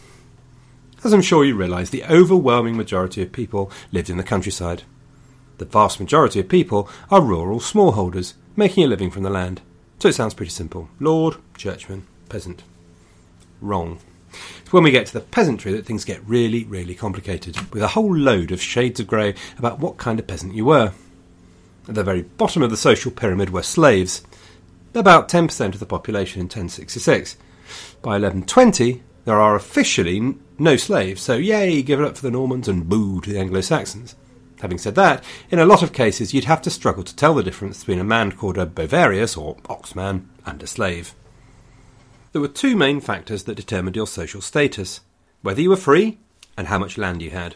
As 1.04 1.14
I'm 1.14 1.22
sure 1.22 1.46
you 1.46 1.56
realise, 1.56 1.92
the 1.92 2.04
overwhelming 2.06 2.76
majority 2.76 3.22
of 3.22 3.32
people 3.32 3.72
lived 3.92 4.10
in 4.10 4.18
the 4.18 4.24
countryside. 4.24 4.84
The 5.58 5.66
vast 5.66 6.00
majority 6.00 6.40
of 6.40 6.50
people 6.50 6.90
are 7.10 7.22
rural 7.22 7.60
smallholders, 7.60 8.34
making 8.56 8.84
a 8.84 8.88
living 8.88 9.12
from 9.12 9.24
the 9.24 9.30
land. 9.30 9.62
So 10.00 10.10
it 10.10 10.16
sounds 10.16 10.34
pretty 10.34 10.52
simple 10.52 10.90
lord, 11.00 11.38
churchman, 11.58 12.06
peasant. 12.30 12.64
Wrong. 13.62 14.00
It's 14.62 14.74
when 14.74 14.84
we 14.84 14.92
get 14.92 15.08
to 15.08 15.14
the 15.14 15.22
peasantry 15.22 15.72
that 15.74 15.86
things 15.86 16.04
get 16.04 16.28
really, 16.28 16.66
really 16.66 16.96
complicated, 16.96 17.58
with 17.72 17.82
a 17.82 17.90
whole 17.90 18.16
load 18.16 18.52
of 18.52 18.62
shades 18.62 19.00
of 19.00 19.08
grey 19.08 19.34
about 19.58 19.80
what 19.80 19.98
kind 19.98 20.20
of 20.20 20.28
peasant 20.28 20.54
you 20.54 20.66
were. 20.66 20.92
At 21.88 21.96
the 21.96 22.04
very 22.04 22.24
bottom 22.24 22.62
of 22.62 22.70
the 22.70 22.78
social 22.78 23.12
pyramid 23.12 23.52
were 23.52 23.64
slaves, 23.64 24.24
about 24.94 25.30
10% 25.30 25.74
of 25.74 25.80
the 25.80 25.86
population 25.86 26.42
in 26.42 26.46
1066. 26.46 27.38
By 28.02 28.12
1120, 28.12 29.04
there 29.26 29.40
are 29.40 29.56
officially 29.56 30.36
no 30.58 30.78
slaves, 30.78 31.22
so 31.22 31.36
yay, 31.36 31.82
give 31.82 32.00
it 32.00 32.06
up 32.06 32.18
for 32.18 32.24
the 32.24 32.32
Normans 32.32 32.68
and 32.68 32.90
boo 32.90 33.22
to 33.22 33.32
the 33.32 33.40
Anglo 33.40 33.62
Saxons. 33.62 34.16
Having 34.62 34.78
said 34.78 34.96
that, 34.96 35.24
in 35.50 35.60
a 35.60 35.66
lot 35.66 35.84
of 35.84 35.94
cases 35.94 36.34
you'd 36.34 36.46
have 36.46 36.62
to 36.64 36.70
struggle 36.70 37.04
to 37.04 37.16
tell 37.16 37.34
the 37.34 37.44
difference 37.44 37.80
between 37.80 38.00
a 38.00 38.04
man 38.04 38.32
called 38.32 38.58
a 38.58 38.66
Bovarius, 38.66 39.38
or 39.38 39.58
Oxman, 39.70 40.26
and 40.46 40.62
a 40.64 40.68
slave. 40.68 41.14
There 42.32 42.42
were 42.42 42.48
two 42.48 42.76
main 42.76 43.00
factors 43.02 43.44
that 43.44 43.56
determined 43.56 43.96
your 43.96 44.08
social 44.08 44.42
status 44.42 45.02
whether 45.42 45.62
you 45.62 45.70
were 45.70 45.78
free 45.78 46.18
and 46.58 46.68
how 46.68 46.80
much 46.80 46.98
land 46.98 47.22
you 47.22 47.30
had. 47.30 47.56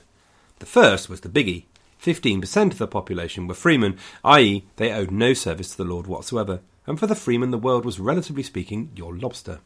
The 0.60 0.66
first 0.66 1.10
was 1.10 1.22
the 1.22 1.30
biggie 1.30 1.66
15% 2.02 2.72
of 2.72 2.78
the 2.78 2.88
population 2.88 3.48
were 3.48 3.54
freemen, 3.54 3.98
i.e., 4.24 4.66
they 4.78 4.92
owed 4.92 5.12
no 5.12 5.34
service 5.34 5.72
to 5.72 5.78
the 5.78 5.84
lord 5.84 6.08
whatsoever, 6.08 6.62
and 6.88 7.00
for 7.00 7.08
the 7.08 7.16
freeman 7.16 7.52
the 7.52 7.58
world 7.58 7.84
was 7.84 8.00
relatively 8.00 8.44
speaking 8.44 8.92
your 8.96 9.16
lobster. 9.16 9.60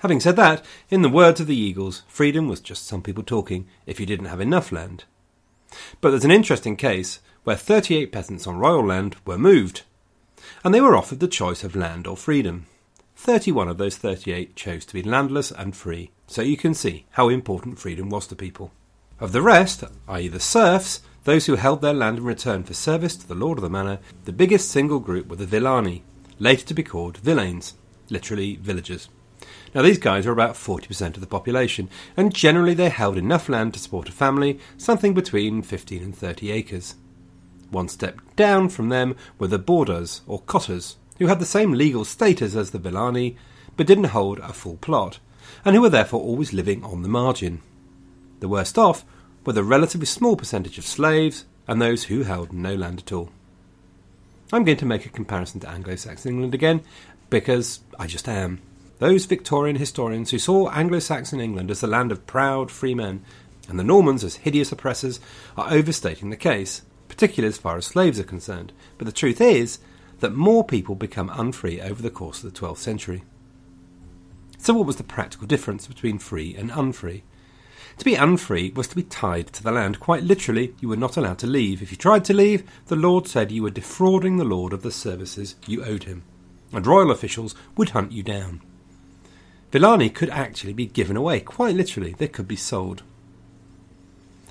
Having 0.00 0.20
said 0.20 0.36
that, 0.36 0.64
in 0.90 1.02
the 1.02 1.08
words 1.08 1.40
of 1.40 1.46
the 1.46 1.56
Eagles, 1.56 2.02
freedom 2.08 2.48
was 2.48 2.60
just 2.60 2.86
some 2.86 3.02
people 3.02 3.22
talking 3.22 3.66
if 3.86 3.98
you 3.98 4.06
didn't 4.06 4.26
have 4.26 4.40
enough 4.40 4.72
land. 4.72 5.04
But 6.00 6.10
there's 6.10 6.24
an 6.24 6.30
interesting 6.30 6.76
case 6.76 7.20
where 7.44 7.56
38 7.56 8.12
peasants 8.12 8.46
on 8.46 8.58
royal 8.58 8.84
land 8.84 9.16
were 9.24 9.38
moved, 9.38 9.82
and 10.64 10.74
they 10.74 10.80
were 10.80 10.96
offered 10.96 11.20
the 11.20 11.28
choice 11.28 11.64
of 11.64 11.76
land 11.76 12.06
or 12.06 12.16
freedom. 12.16 12.66
31 13.16 13.68
of 13.68 13.78
those 13.78 13.96
38 13.96 14.56
chose 14.56 14.84
to 14.86 14.94
be 14.94 15.02
landless 15.02 15.50
and 15.50 15.76
free, 15.76 16.10
so 16.26 16.42
you 16.42 16.56
can 16.56 16.74
see 16.74 17.06
how 17.10 17.28
important 17.28 17.78
freedom 17.78 18.08
was 18.08 18.26
to 18.26 18.36
people. 18.36 18.72
Of 19.18 19.32
the 19.32 19.42
rest, 19.42 19.84
i.e., 20.08 20.28
the 20.28 20.40
serfs, 20.40 21.02
those 21.24 21.46
who 21.46 21.56
held 21.56 21.82
their 21.82 21.92
land 21.92 22.18
in 22.18 22.24
return 22.24 22.64
for 22.64 22.72
service 22.72 23.16
to 23.16 23.28
the 23.28 23.34
lord 23.34 23.58
of 23.58 23.62
the 23.62 23.68
manor, 23.68 23.98
the 24.24 24.32
biggest 24.32 24.70
single 24.70 25.00
group 25.00 25.28
were 25.28 25.36
the 25.36 25.44
villani, 25.44 26.02
later 26.38 26.64
to 26.66 26.74
be 26.74 26.82
called 26.82 27.18
villeins, 27.18 27.74
literally 28.08 28.56
villagers. 28.56 29.08
Now, 29.74 29.82
these 29.82 29.98
guys 29.98 30.26
are 30.26 30.32
about 30.32 30.54
40% 30.54 31.14
of 31.14 31.20
the 31.20 31.26
population, 31.26 31.88
and 32.16 32.34
generally 32.34 32.74
they 32.74 32.88
held 32.88 33.16
enough 33.16 33.48
land 33.48 33.74
to 33.74 33.80
support 33.80 34.08
a 34.08 34.12
family, 34.12 34.58
something 34.76 35.14
between 35.14 35.62
15 35.62 36.02
and 36.02 36.16
30 36.16 36.50
acres. 36.50 36.96
One 37.70 37.88
step 37.88 38.20
down 38.34 38.68
from 38.68 38.88
them 38.88 39.14
were 39.38 39.46
the 39.46 39.60
bordars, 39.60 40.22
or 40.26 40.40
cotters, 40.40 40.96
who 41.18 41.28
had 41.28 41.38
the 41.38 41.46
same 41.46 41.72
legal 41.72 42.04
status 42.04 42.56
as 42.56 42.72
the 42.72 42.80
villani, 42.80 43.36
but 43.76 43.86
didn't 43.86 44.04
hold 44.04 44.40
a 44.40 44.52
full 44.52 44.76
plot, 44.78 45.20
and 45.64 45.76
who 45.76 45.82
were 45.82 45.88
therefore 45.88 46.20
always 46.20 46.52
living 46.52 46.82
on 46.82 47.02
the 47.02 47.08
margin. 47.08 47.60
The 48.40 48.48
worst 48.48 48.76
off 48.76 49.04
were 49.44 49.52
the 49.52 49.62
relatively 49.62 50.06
small 50.06 50.36
percentage 50.36 50.78
of 50.78 50.86
slaves 50.86 51.44
and 51.68 51.80
those 51.80 52.04
who 52.04 52.24
held 52.24 52.52
no 52.52 52.74
land 52.74 53.00
at 53.00 53.12
all. 53.12 53.30
I'm 54.52 54.64
going 54.64 54.78
to 54.78 54.86
make 54.86 55.06
a 55.06 55.10
comparison 55.10 55.60
to 55.60 55.68
Anglo 55.68 55.94
Saxon 55.94 56.32
England 56.32 56.54
again, 56.54 56.82
because 57.28 57.80
I 57.98 58.08
just 58.08 58.28
am. 58.28 58.60
Those 59.00 59.24
Victorian 59.24 59.76
historians 59.76 60.30
who 60.30 60.38
saw 60.38 60.68
Anglo 60.68 60.98
Saxon 60.98 61.40
England 61.40 61.70
as 61.70 61.80
the 61.80 61.86
land 61.86 62.12
of 62.12 62.26
proud 62.26 62.70
free 62.70 62.94
men, 62.94 63.24
and 63.66 63.78
the 63.78 63.84
Normans 63.84 64.22
as 64.22 64.36
hideous 64.36 64.72
oppressors, 64.72 65.20
are 65.56 65.72
overstating 65.72 66.28
the 66.28 66.36
case, 66.36 66.82
particularly 67.08 67.48
as 67.48 67.56
far 67.56 67.78
as 67.78 67.86
slaves 67.86 68.20
are 68.20 68.24
concerned. 68.24 68.74
But 68.98 69.06
the 69.06 69.12
truth 69.12 69.40
is 69.40 69.78
that 70.18 70.34
more 70.34 70.64
people 70.64 70.94
become 70.94 71.30
unfree 71.32 71.80
over 71.80 72.02
the 72.02 72.10
course 72.10 72.44
of 72.44 72.52
the 72.52 72.60
12th 72.60 72.76
century. 72.76 73.22
So, 74.58 74.74
what 74.74 74.86
was 74.86 74.96
the 74.96 75.02
practical 75.02 75.46
difference 75.46 75.86
between 75.86 76.18
free 76.18 76.54
and 76.54 76.70
unfree? 76.70 77.22
To 77.96 78.04
be 78.04 78.16
unfree 78.16 78.70
was 78.76 78.88
to 78.88 78.96
be 78.96 79.02
tied 79.02 79.46
to 79.54 79.62
the 79.62 79.72
land. 79.72 79.98
Quite 79.98 80.24
literally, 80.24 80.74
you 80.78 80.90
were 80.90 80.96
not 80.96 81.16
allowed 81.16 81.38
to 81.38 81.46
leave. 81.46 81.80
If 81.80 81.90
you 81.90 81.96
tried 81.96 82.26
to 82.26 82.34
leave, 82.34 82.70
the 82.88 82.96
Lord 82.96 83.26
said 83.26 83.50
you 83.50 83.62
were 83.62 83.70
defrauding 83.70 84.36
the 84.36 84.44
Lord 84.44 84.74
of 84.74 84.82
the 84.82 84.92
services 84.92 85.56
you 85.66 85.82
owed 85.82 86.04
him, 86.04 86.22
and 86.70 86.86
royal 86.86 87.10
officials 87.10 87.54
would 87.78 87.90
hunt 87.90 88.12
you 88.12 88.22
down. 88.22 88.60
Villani 89.70 90.10
could 90.10 90.30
actually 90.30 90.72
be 90.72 90.86
given 90.86 91.16
away, 91.16 91.40
quite 91.40 91.76
literally, 91.76 92.14
they 92.18 92.28
could 92.28 92.48
be 92.48 92.56
sold. 92.56 93.02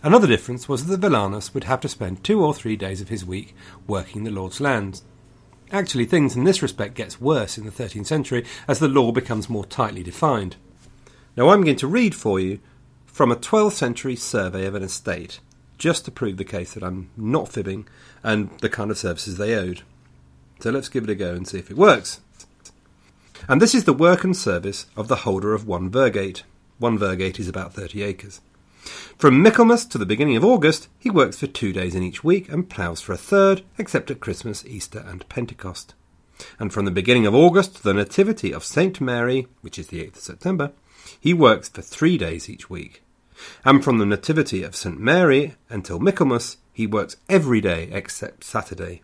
Another 0.01 0.27
difference 0.27 0.69
was 0.69 0.85
that 0.85 1.01
the 1.01 1.07
Villanus 1.07 1.53
would 1.53 1.65
have 1.65 1.81
to 1.81 1.89
spend 1.89 2.23
two 2.23 2.43
or 2.43 2.53
three 2.53 2.77
days 2.77 3.01
of 3.01 3.09
his 3.09 3.25
week 3.25 3.53
working 3.85 4.23
the 4.23 4.31
Lord's 4.31 4.61
lands. 4.61 5.03
Actually, 5.71 6.05
things 6.05 6.38
in 6.38 6.45
this 6.45 6.61
respect 6.61 6.95
gets 6.95 7.19
worse 7.19 7.57
in 7.57 7.65
the 7.65 7.71
13th 7.71 8.05
century 8.05 8.45
as 8.67 8.79
the 8.79 8.88
law 8.88 9.11
becomes 9.11 9.49
more 9.49 9.65
tightly 9.65 10.01
defined. 10.01 10.55
Now, 11.35 11.49
I'm 11.49 11.63
going 11.63 11.75
to 11.77 11.88
read 11.88 12.15
for 12.15 12.39
you 12.39 12.59
from 13.05 13.31
a 13.31 13.35
12th 13.35 13.73
century 13.73 14.15
survey 14.15 14.65
of 14.65 14.73
an 14.73 14.83
estate, 14.83 15.41
just 15.77 16.05
to 16.05 16.11
prove 16.11 16.38
the 16.38 16.45
case 16.45 16.73
that 16.73 16.83
I'm 16.83 17.09
not 17.17 17.49
fibbing 17.49 17.85
and 18.23 18.49
the 18.59 18.69
kind 18.69 18.89
of 18.89 18.97
services 18.97 19.38
they 19.38 19.53
owed. 19.53 19.81
So 20.61 20.71
let's 20.71 20.89
give 20.89 21.03
it 21.03 21.09
a 21.09 21.15
go 21.15 21.33
and 21.33 21.45
see 21.45 21.59
if 21.59 21.69
it 21.69 21.77
works. 21.77 22.21
And 23.48 23.62
this 23.62 23.74
is 23.74 23.86
the 23.86 23.93
work 23.93 24.24
and 24.24 24.36
service 24.36 24.86
of 24.96 25.08
the 25.08 25.17
holder 25.17 25.53
of 25.53 25.67
one 25.67 25.89
virgate. 25.89 26.43
One 26.77 26.98
virgate 26.98 27.39
is 27.39 27.48
about 27.48 27.74
30 27.74 28.03
acres. 28.03 28.41
From 29.17 29.41
Michaelmas 29.41 29.86
to 29.88 29.98
the 29.98 30.05
beginning 30.05 30.38
of 30.38 30.46
August, 30.46 30.88
he 30.98 31.10
works 31.10 31.38
for 31.38 31.48
two 31.48 31.74
days 31.74 31.96
in 31.96 32.03
each 32.03 32.24
week 32.24 32.50
and 32.50 32.69
ploughs 32.69 33.01
for 33.01 33.13
a 33.13 33.17
third, 33.17 33.63
except 33.77 34.10
at 34.10 34.22
Christmas, 34.22 34.65
Easter, 34.65 35.03
and 35.08 35.27
Pentecost. 35.29 35.93
And 36.58 36.72
from 36.72 36.86
the 36.86 36.91
beginning 36.91 37.25
of 37.25 37.36
August 37.36 37.77
to 37.77 37.84
the 37.84 37.93
Nativity 37.93 38.53
of 38.53 38.63
Saint 38.63 39.01
Mary, 39.01 39.48
which 39.62 39.77
is 39.77 39.88
the 39.88 40.01
8th 40.03 40.17
of 40.17 40.24
September, 40.24 40.72
he 41.19 41.34
works 41.34 41.67
for 41.69 41.81
three 41.81 42.17
days 42.17 42.50
each 42.50 42.69
week. 42.69 43.03
And 43.63 43.84
from 43.84 43.98
the 43.98 44.05
Nativity 44.05 44.63
of 44.63 44.75
St. 44.75 45.00
Mary 45.00 45.55
until 45.69 46.00
Michaelmas, 46.00 46.58
he 46.74 46.88
works 46.88 47.17
every 47.27 47.62
day 47.62 47.89
except 47.91 48.43
Saturday. 48.43 49.01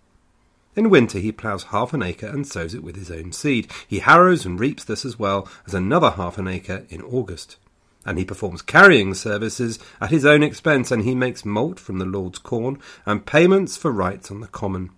In 0.76 0.90
winter, 0.90 1.20
he 1.20 1.32
ploughs 1.32 1.64
half 1.66 1.94
an 1.94 2.04
acre 2.04 2.28
and 2.28 2.46
sows 2.46 2.74
it 2.74 2.84
with 2.84 2.96
his 2.96 3.10
own 3.10 3.32
seed. 3.32 3.72
He 3.88 4.00
harrows 4.00 4.46
and 4.46 4.60
reaps 4.60 4.84
this 4.84 5.06
as 5.06 5.18
well 5.18 5.48
as 5.66 5.74
another 5.74 6.12
half 6.12 6.38
an 6.38 6.48
acre 6.48 6.86
in 6.90 7.02
August 7.02 7.58
and 8.06 8.20
he 8.20 8.26
performs 8.26 8.62
carrying 8.62 9.14
services 9.14 9.80
at 10.00 10.12
his 10.12 10.26
own 10.26 10.44
expense, 10.44 10.92
and 10.92 11.04
he 11.04 11.16
makes 11.16 11.44
malt 11.44 11.80
from 11.80 11.98
the 11.98 12.06
Lord's 12.06 12.38
corn, 12.38 12.80
and 13.06 13.26
payments 13.26 13.76
for 13.76 13.92
rights 13.92 14.30
on 14.30 14.42
the 14.42 14.48
common. 14.48 14.92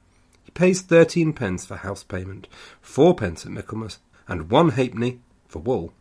He 0.43 0.51
pays 0.51 0.81
thirteen 0.81 1.31
pence 1.33 1.65
for 1.65 1.77
house 1.77 2.03
payment, 2.03 2.47
four 2.81 3.15
pence 3.15 3.45
at 3.45 3.51
Michaelmas, 3.51 3.99
and 4.27 4.51
one 4.51 4.69
halfpenny 4.71 5.21
for 5.47 5.59
wool. 5.59 5.93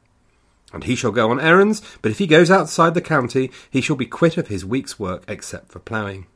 And 0.72 0.84
he 0.84 0.96
shall 0.96 1.12
go 1.12 1.30
on 1.30 1.40
errands, 1.40 1.80
but 2.02 2.10
if 2.10 2.18
he 2.18 2.26
goes 2.26 2.50
outside 2.50 2.94
the 2.94 3.00
county, 3.00 3.52
he 3.70 3.80
shall 3.80 3.96
be 3.96 4.06
quit 4.06 4.36
of 4.36 4.48
his 4.48 4.64
week's 4.64 4.98
work 4.98 5.22
except 5.28 5.70
for 5.70 5.78
ploughing. 5.78 6.26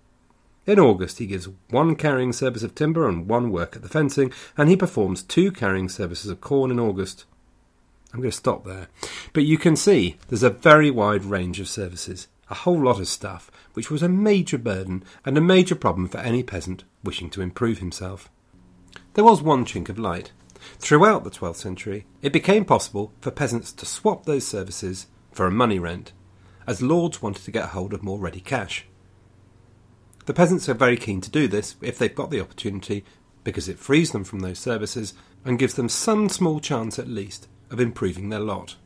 In 0.66 0.78
August, 0.78 1.18
he 1.18 1.26
gives 1.26 1.48
one 1.70 1.96
carrying 1.96 2.32
service 2.32 2.62
of 2.62 2.74
timber 2.74 3.08
and 3.08 3.28
one 3.28 3.50
work 3.50 3.76
at 3.76 3.82
the 3.82 3.88
fencing, 3.88 4.32
and 4.56 4.68
he 4.68 4.76
performs 4.76 5.22
two 5.22 5.50
carrying 5.50 5.88
services 5.88 6.30
of 6.30 6.40
corn 6.40 6.70
in 6.70 6.78
August. 6.78 7.24
I'm 8.12 8.20
going 8.20 8.30
to 8.30 8.36
stop 8.36 8.64
there. 8.64 8.88
But 9.32 9.44
you 9.44 9.56
can 9.56 9.76
see 9.76 10.16
there's 10.28 10.42
a 10.42 10.50
very 10.50 10.90
wide 10.90 11.24
range 11.24 11.60
of 11.60 11.68
services, 11.68 12.28
a 12.50 12.54
whole 12.54 12.82
lot 12.82 13.00
of 13.00 13.08
stuff, 13.08 13.50
which 13.74 13.90
was 13.90 14.02
a 14.02 14.08
major 14.08 14.58
burden 14.58 15.04
and 15.24 15.38
a 15.38 15.42
major 15.42 15.74
problem 15.74 16.08
for 16.08 16.18
any 16.18 16.42
peasant 16.42 16.84
wishing 17.04 17.30
to 17.30 17.42
improve 17.42 17.78
himself. 17.78 18.28
There 19.14 19.24
was 19.24 19.42
one 19.42 19.64
chink 19.64 19.88
of 19.88 19.98
light. 19.98 20.32
Throughout 20.78 21.24
the 21.24 21.30
12th 21.30 21.56
century, 21.56 22.04
it 22.20 22.32
became 22.32 22.64
possible 22.64 23.12
for 23.20 23.30
peasants 23.30 23.72
to 23.72 23.86
swap 23.86 24.26
those 24.26 24.46
services 24.46 25.06
for 25.32 25.46
a 25.46 25.50
money 25.50 25.78
rent, 25.78 26.12
as 26.66 26.82
lords 26.82 27.22
wanted 27.22 27.44
to 27.44 27.50
get 27.50 27.70
hold 27.70 27.94
of 27.94 28.02
more 28.02 28.18
ready 28.18 28.40
cash. 28.40 28.86
The 30.26 30.34
peasants 30.34 30.68
are 30.68 30.74
very 30.74 30.96
keen 30.96 31.20
to 31.22 31.30
do 31.30 31.48
this 31.48 31.76
if 31.80 31.98
they've 31.98 32.14
got 32.14 32.30
the 32.30 32.40
opportunity, 32.40 33.04
because 33.44 33.68
it 33.68 33.78
frees 33.78 34.12
them 34.12 34.24
from 34.24 34.40
those 34.40 34.58
services 34.58 35.14
and 35.44 35.58
gives 35.58 35.74
them 35.74 35.88
some 35.88 36.28
small 36.28 36.60
chance 36.60 36.98
at 36.98 37.08
least 37.08 37.48
of 37.70 37.80
improving 37.80 38.28
their 38.28 38.40
lot. 38.40 38.76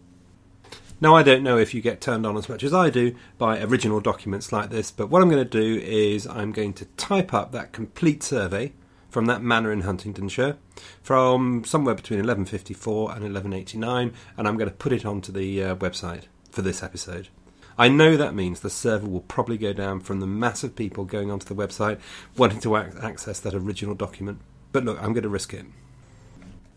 Now, 1.01 1.17
I 1.17 1.23
don't 1.23 1.43
know 1.43 1.59
if 1.59 1.75
you 1.75 1.83
get 1.83 2.01
turned 2.01 2.25
on 2.25 2.37
as 2.37 2.49
much 2.49 2.63
as 2.63 2.73
I 2.73 2.89
do 2.89 3.15
by 3.37 3.61
original 3.61 4.01
documents 4.01 4.53
like 4.53 4.71
this, 4.71 4.91
but 4.91 5.09
what 5.11 5.23
I'm 5.23 5.29
going 5.29 5.43
to 5.43 5.51
do 5.51 5.81
is 5.85 6.27
I'm 6.27 6.53
going 6.53 6.73
to 6.75 6.85
type 6.97 7.35
up 7.35 7.53
that 7.53 7.73
complete 7.73 8.23
survey 8.23 8.73
from 9.11 9.27
that 9.27 9.43
manor 9.43 9.73
in 9.73 9.83
Huntingdonshire 9.83 10.57
from 11.03 11.65
somewhere 11.65 11.95
between 11.95 12.19
1154 12.19 13.13
and 13.13 13.23
1189, 13.23 14.13
and 14.37 14.49
I'm 14.49 14.57
going 14.57 14.71
to 14.71 14.75
put 14.75 14.93
it 14.93 15.05
onto 15.05 15.31
the 15.31 15.63
uh, 15.63 15.77
website 15.77 16.25
for 16.51 16.63
this 16.63 16.83
episode. 16.83 17.29
I 17.77 17.89
know 17.89 18.17
that 18.17 18.35
means 18.35 18.61
the 18.61 18.71
server 18.71 19.09
will 19.09 19.21
probably 19.21 19.59
go 19.59 19.73
down 19.73 20.01
from 20.01 20.21
the 20.21 20.27
mass 20.27 20.63
of 20.63 20.77
people 20.77 21.05
going 21.05 21.31
onto 21.31 21.53
the 21.53 21.61
website 21.61 21.99
wanting 22.37 22.61
to 22.61 22.77
ac- 22.77 22.99
access 23.03 23.41
that 23.41 23.55
original 23.55 23.95
document, 23.95 24.39
but 24.73 24.85
look, 24.85 24.99
I'm 25.03 25.13
going 25.13 25.25
to 25.25 25.29
risk 25.29 25.53
it. 25.55 25.67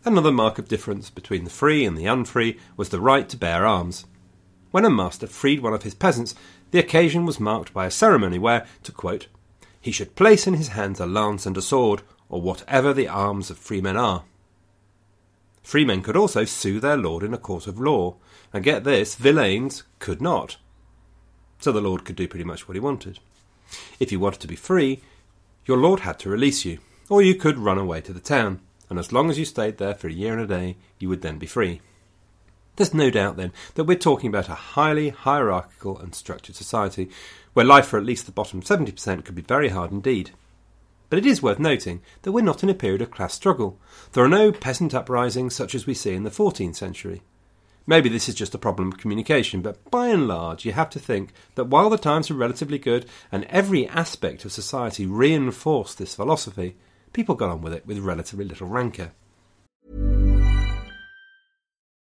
Another 0.03 0.31
mark 0.31 0.57
of 0.57 0.67
difference 0.67 1.09
between 1.09 1.43
the 1.43 1.49
free 1.49 1.85
and 1.85 1.97
the 1.97 2.05
unfree 2.05 2.57
was 2.77 2.89
the 2.89 3.01
right 3.01 3.27
to 3.29 3.37
bear 3.37 3.65
arms. 3.65 4.05
When 4.71 4.85
a 4.85 4.89
master 4.89 5.27
freed 5.27 5.61
one 5.61 5.73
of 5.73 5.83
his 5.83 5.93
peasants, 5.93 6.33
the 6.71 6.79
occasion 6.79 7.25
was 7.25 7.39
marked 7.39 7.73
by 7.73 7.85
a 7.85 7.91
ceremony 7.91 8.39
where, 8.39 8.65
to 8.83 8.91
quote, 8.91 9.27
he 9.79 9.91
should 9.91 10.15
place 10.15 10.47
in 10.47 10.55
his 10.55 10.69
hands 10.69 10.99
a 10.99 11.05
lance 11.05 11.45
and 11.45 11.55
a 11.57 11.61
sword, 11.61 12.01
or 12.29 12.41
whatever 12.41 12.93
the 12.93 13.07
arms 13.07 13.49
of 13.49 13.57
freemen 13.57 13.95
are. 13.95 14.23
Freemen 15.61 16.01
could 16.01 16.17
also 16.17 16.45
sue 16.45 16.79
their 16.79 16.97
lord 16.97 17.23
in 17.23 17.33
a 17.33 17.37
court 17.37 17.67
of 17.67 17.79
law, 17.79 18.15
and 18.53 18.63
get 18.63 18.83
this, 18.83 19.15
villeins 19.15 19.83
could 19.99 20.21
not. 20.21 20.57
So 21.59 21.71
the 21.71 21.81
lord 21.81 22.05
could 22.05 22.15
do 22.15 22.27
pretty 22.27 22.45
much 22.45 22.67
what 22.67 22.75
he 22.75 22.79
wanted. 22.79 23.19
If 23.99 24.11
you 24.11 24.19
wanted 24.19 24.41
to 24.41 24.47
be 24.47 24.55
free, 24.55 25.01
your 25.65 25.77
lord 25.77 26.01
had 26.01 26.19
to 26.19 26.29
release 26.29 26.65
you, 26.65 26.79
or 27.09 27.21
you 27.21 27.35
could 27.35 27.57
run 27.57 27.77
away 27.77 28.01
to 28.01 28.13
the 28.13 28.19
town 28.19 28.61
and 28.89 28.99
as 28.99 29.11
long 29.11 29.29
as 29.29 29.37
you 29.37 29.45
stayed 29.45 29.77
there 29.77 29.95
for 29.95 30.07
a 30.07 30.13
year 30.13 30.33
and 30.33 30.41
a 30.41 30.47
day, 30.47 30.77
you 30.99 31.09
would 31.09 31.21
then 31.21 31.37
be 31.37 31.45
free. 31.45 31.81
There's 32.75 32.93
no 32.93 33.09
doubt 33.09 33.37
then 33.37 33.51
that 33.75 33.85
we're 33.85 33.97
talking 33.97 34.29
about 34.29 34.49
a 34.49 34.55
highly 34.55 35.09
hierarchical 35.09 35.97
and 35.97 36.13
structured 36.13 36.55
society, 36.55 37.09
where 37.53 37.65
life 37.65 37.87
for 37.87 37.97
at 37.97 38.05
least 38.05 38.25
the 38.25 38.31
bottom 38.31 38.61
70% 38.61 39.25
could 39.25 39.35
be 39.35 39.41
very 39.41 39.69
hard 39.69 39.91
indeed. 39.91 40.31
But 41.09 41.19
it 41.19 41.25
is 41.25 41.41
worth 41.41 41.59
noting 41.59 42.01
that 42.21 42.31
we're 42.31 42.41
not 42.41 42.63
in 42.63 42.69
a 42.69 42.75
period 42.75 43.01
of 43.01 43.11
class 43.11 43.33
struggle. 43.33 43.79
There 44.13 44.23
are 44.23 44.29
no 44.29 44.51
peasant 44.51 44.93
uprisings 44.93 45.55
such 45.55 45.73
as 45.73 45.87
we 45.87 45.93
see 45.93 46.13
in 46.13 46.23
the 46.23 46.29
14th 46.29 46.75
century. 46.75 47.23
Maybe 47.89 48.09
this 48.09 48.27
is 48.27 48.35
just 48.35 48.53
a 48.53 48.57
problem 48.57 48.89
of 48.89 48.97
communication, 48.97 49.61
but 49.61 49.89
by 49.89 50.09
and 50.09 50.27
large, 50.27 50.65
you 50.65 50.73
have 50.73 50.89
to 50.89 50.99
think 50.99 51.31
that 51.55 51.67
while 51.67 51.89
the 51.89 51.97
times 51.97 52.29
were 52.29 52.35
relatively 52.35 52.77
good 52.77 53.05
and 53.31 53.45
every 53.45 53.87
aspect 53.87 54.43
of 54.43 54.51
society 54.51 55.05
reinforced 55.05 55.97
this 55.97 56.13
philosophy, 56.13 56.75
people 57.13 57.33
got 57.33 57.49
on 57.49 57.61
with 57.61 57.73
it 57.73 57.85
with 57.85 57.99
relatively 57.99 58.43
little 58.43 58.67
rancour. 58.67 59.13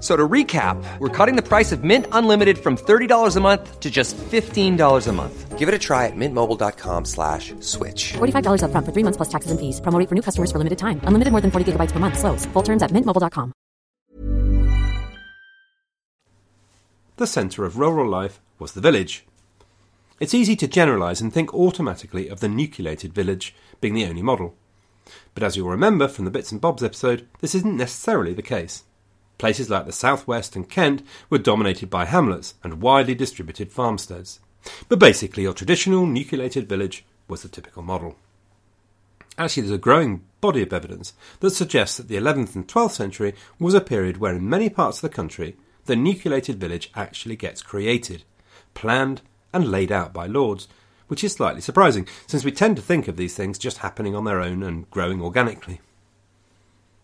F- 0.00 0.04
So 0.04 0.16
to 0.16 0.26
recap, 0.26 0.82
we're 0.98 1.08
cutting 1.10 1.36
the 1.36 1.42
price 1.46 1.72
of 1.72 1.84
Mint 1.84 2.06
Unlimited 2.12 2.56
from 2.56 2.76
$30 2.78 3.36
a 3.36 3.40
month 3.40 3.80
to 3.80 3.90
just 3.90 4.16
$15 4.16 5.06
a 5.06 5.12
month. 5.12 5.58
Give 5.58 5.68
it 5.68 5.74
a 5.74 5.78
try 5.78 6.06
at 6.06 6.16
mintmobile.com 6.16 7.04
slash 7.04 7.52
switch. 7.60 8.14
$45 8.14 8.62
upfront 8.64 8.86
for 8.86 8.92
three 8.92 9.04
months 9.04 9.18
plus 9.18 9.28
taxes 9.28 9.50
and 9.50 9.60
fees. 9.60 9.78
Promo 9.82 9.98
rate 9.98 10.08
for 10.08 10.14
new 10.14 10.22
customers 10.22 10.50
for 10.50 10.56
limited 10.56 10.78
time. 10.78 11.02
Unlimited 11.04 11.32
more 11.32 11.42
than 11.42 11.50
40 11.50 11.72
gigabytes 11.72 11.92
per 11.92 11.98
month. 12.00 12.18
Slows. 12.18 12.46
Full 12.54 12.62
terms 12.62 12.82
at 12.82 12.90
mintmobile.com. 12.92 13.52
The 17.16 17.26
centre 17.26 17.66
of 17.66 17.76
rural 17.76 18.08
life 18.08 18.40
was 18.58 18.72
the 18.72 18.80
village. 18.80 19.26
It's 20.20 20.32
easy 20.34 20.56
to 20.56 20.66
generalise 20.68 21.20
and 21.20 21.32
think 21.32 21.52
automatically 21.52 22.28
of 22.28 22.40
the 22.40 22.48
nucleated 22.48 23.12
village 23.12 23.54
being 23.82 23.92
the 23.94 24.06
only 24.06 24.22
model. 24.22 24.54
But 25.34 25.42
as 25.42 25.56
you'll 25.56 25.68
remember 25.68 26.08
from 26.08 26.24
the 26.24 26.30
Bits 26.30 26.52
and 26.52 26.60
Bobs 26.60 26.82
episode, 26.82 27.28
this 27.40 27.54
isn't 27.54 27.76
necessarily 27.76 28.32
the 28.34 28.42
case. 28.42 28.84
Places 29.40 29.70
like 29.70 29.86
the 29.86 29.92
southwest 29.92 30.54
and 30.54 30.68
Kent 30.68 31.02
were 31.30 31.38
dominated 31.38 31.88
by 31.88 32.04
hamlets 32.04 32.52
and 32.62 32.82
widely 32.82 33.14
distributed 33.14 33.72
farmsteads. 33.72 34.38
But 34.90 34.98
basically, 34.98 35.44
your 35.44 35.54
traditional 35.54 36.04
nucleated 36.04 36.68
village 36.68 37.06
was 37.26 37.40
the 37.40 37.48
typical 37.48 37.82
model. 37.82 38.16
Actually, 39.38 39.62
there's 39.62 39.76
a 39.76 39.78
growing 39.78 40.24
body 40.42 40.60
of 40.60 40.74
evidence 40.74 41.14
that 41.38 41.52
suggests 41.52 41.96
that 41.96 42.08
the 42.08 42.18
11th 42.18 42.54
and 42.54 42.68
12th 42.68 42.90
century 42.90 43.34
was 43.58 43.72
a 43.72 43.80
period 43.80 44.18
where, 44.18 44.36
in 44.36 44.46
many 44.46 44.68
parts 44.68 44.98
of 44.98 45.08
the 45.08 45.16
country, 45.16 45.56
the 45.86 45.96
nucleated 45.96 46.58
village 46.58 46.90
actually 46.94 47.36
gets 47.36 47.62
created, 47.62 48.24
planned, 48.74 49.22
and 49.54 49.70
laid 49.70 49.90
out 49.90 50.12
by 50.12 50.26
lords, 50.26 50.68
which 51.08 51.24
is 51.24 51.32
slightly 51.32 51.62
surprising, 51.62 52.06
since 52.26 52.44
we 52.44 52.52
tend 52.52 52.76
to 52.76 52.82
think 52.82 53.08
of 53.08 53.16
these 53.16 53.36
things 53.36 53.58
just 53.58 53.78
happening 53.78 54.14
on 54.14 54.24
their 54.24 54.42
own 54.42 54.62
and 54.62 54.90
growing 54.90 55.22
organically. 55.22 55.80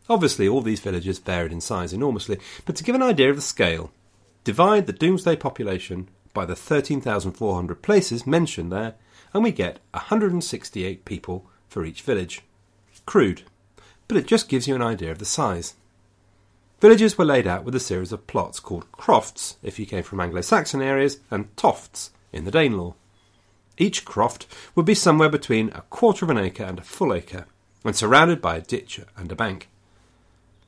Obviously, 0.08 0.46
all 0.46 0.62
these 0.62 0.80
villages 0.80 1.18
varied 1.18 1.52
in 1.52 1.60
size 1.60 1.92
enormously, 1.92 2.38
but 2.64 2.76
to 2.76 2.84
give 2.84 2.94
an 2.94 3.02
idea 3.02 3.30
of 3.30 3.36
the 3.36 3.42
scale, 3.42 3.90
divide 4.44 4.86
the 4.86 4.92
Domesday 4.92 5.34
population 5.34 6.08
by 6.32 6.44
the 6.44 6.54
13,400 6.54 7.82
places 7.82 8.26
mentioned 8.26 8.70
there, 8.70 8.94
and 9.34 9.42
we 9.42 9.50
get 9.50 9.80
168 9.92 11.04
people 11.04 11.46
for 11.68 11.84
each 11.84 12.02
village. 12.02 12.42
Crude, 13.04 13.42
but 14.06 14.16
it 14.16 14.26
just 14.26 14.48
gives 14.48 14.68
you 14.68 14.74
an 14.74 14.82
idea 14.82 15.10
of 15.10 15.18
the 15.18 15.24
size. 15.24 15.74
Villages 16.80 17.16
were 17.16 17.24
laid 17.24 17.46
out 17.46 17.64
with 17.64 17.74
a 17.74 17.80
series 17.80 18.12
of 18.12 18.26
plots 18.26 18.60
called 18.60 18.90
crofts 18.92 19.56
if 19.62 19.78
you 19.78 19.86
came 19.86 20.02
from 20.02 20.20
Anglo 20.20 20.40
Saxon 20.40 20.82
areas, 20.82 21.18
and 21.30 21.54
tofts 21.56 22.10
in 22.32 22.44
the 22.44 22.52
Danelaw. 22.52 22.94
Each 23.78 24.04
croft 24.04 24.46
would 24.74 24.86
be 24.86 24.94
somewhere 24.94 25.28
between 25.28 25.70
a 25.70 25.82
quarter 25.90 26.24
of 26.24 26.30
an 26.30 26.38
acre 26.38 26.64
and 26.64 26.78
a 26.78 26.82
full 26.82 27.12
acre, 27.12 27.46
and 27.84 27.96
surrounded 27.96 28.40
by 28.40 28.56
a 28.56 28.60
ditch 28.60 29.00
and 29.16 29.32
a 29.32 29.36
bank. 29.36 29.68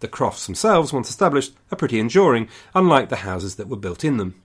The 0.00 0.09
crofts 0.09 0.47
themselves, 0.47 0.93
once 0.93 1.11
established, 1.11 1.55
are 1.73 1.76
pretty 1.76 1.99
enduring, 1.99 2.49
unlike 2.75 3.09
the 3.09 3.17
houses 3.17 3.57
that 3.57 3.69
were 3.69 3.76
built 3.76 4.05
in 4.05 4.17
them. 4.17 4.40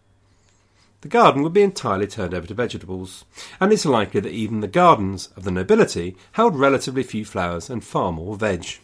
The 1.02 1.10
garden 1.10 1.44
would 1.44 1.54
be 1.54 1.62
entirely 1.62 2.08
turned 2.08 2.34
over 2.34 2.48
to 2.48 2.54
vegetables, 2.54 3.26
and 3.60 3.74
it's 3.74 3.86
likely 3.86 4.22
that 4.22 4.32
even 4.32 4.62
the 4.62 4.68
gardens 4.68 5.28
of 5.36 5.44
the 5.44 5.52
nobility 5.52 6.16
held 6.32 6.56
relatively 6.56 7.04
few 7.04 7.26
flowers 7.26 7.70
and 7.70 7.84
far 7.84 8.12
more 8.12 8.36
veg. 8.38 8.80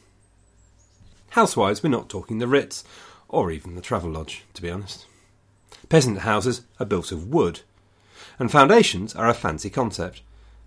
Housewives, 1.29 1.81
we're 1.81 1.89
not 1.89 2.09
talking 2.09 2.39
the 2.39 2.47
Ritz, 2.47 2.83
or 3.29 3.51
even 3.51 3.75
the 3.75 3.81
Travelodge, 3.81 4.41
to 4.53 4.61
be 4.61 4.69
honest. 4.69 5.05
Peasant 5.87 6.19
houses 6.19 6.63
are 6.79 6.85
built 6.85 7.11
of 7.11 7.29
wood, 7.29 7.61
and 8.37 8.51
foundations 8.51 9.15
are 9.15 9.29
a 9.29 9.33
fancy 9.33 9.69
concept. 9.69 10.21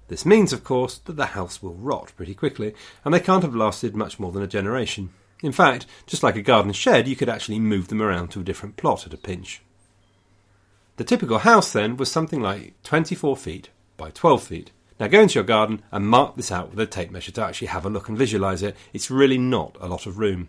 This 0.09 0.25
means, 0.25 0.53
of 0.53 0.65
course, 0.65 0.99
that 0.99 1.17
the 1.17 1.27
house 1.27 1.63
will 1.63 1.75
rot 1.75 2.13
pretty 2.17 2.35
quickly, 2.35 2.75
and 3.05 3.13
they 3.13 3.21
can't 3.21 3.43
have 3.45 3.55
lasted 3.55 3.95
much 3.95 4.19
more 4.19 4.33
than 4.33 4.43
a 4.43 4.47
generation. 4.49 5.11
In 5.43 5.53
fact, 5.53 5.87
just 6.07 6.23
like 6.23 6.37
a 6.37 6.43
garden 6.43 6.73
shed, 6.73 7.09
you 7.09 7.17
could 7.17 7.29
actually 7.29 7.59
move 7.59 7.89
them 7.89 8.01
around 8.01 8.29
to 8.29 8.41
a 8.41 8.45
different 8.45 8.77
plot 8.77 9.07
at 9.07 9.13
a 9.13 9.19
pinch. 9.19 9.63
The 10.97 11.05
typical 11.05 11.39
house, 11.39 11.73
then, 11.73 11.97
was 11.97 12.11
something 12.11 12.41
like 12.41 12.75
24 12.85 13.37
feet 13.37 13.71
by 13.97 14.11
12 14.11 14.43
feet. 14.43 14.71
Now 15.01 15.09
go 15.09 15.21
into 15.21 15.35
your 15.35 15.45
garden 15.45 15.83
and 15.91 16.07
mark 16.07 16.37
this 16.37 16.53
out 16.53 16.71
with 16.71 16.79
a 16.79 16.87
tape 16.87 17.11
measure 17.11 17.33
to 17.33 17.43
actually 17.43 17.69
have 17.69 17.85
a 17.85 17.91
look 17.91 18.09
and 18.09 18.17
visualise 18.17 18.63
it. 18.63 18.77
It's 18.93 19.11
really 19.11 19.39
not 19.39 19.77
a 19.81 19.89
lot 19.89 20.07
of 20.07 20.19
room. 20.19 20.49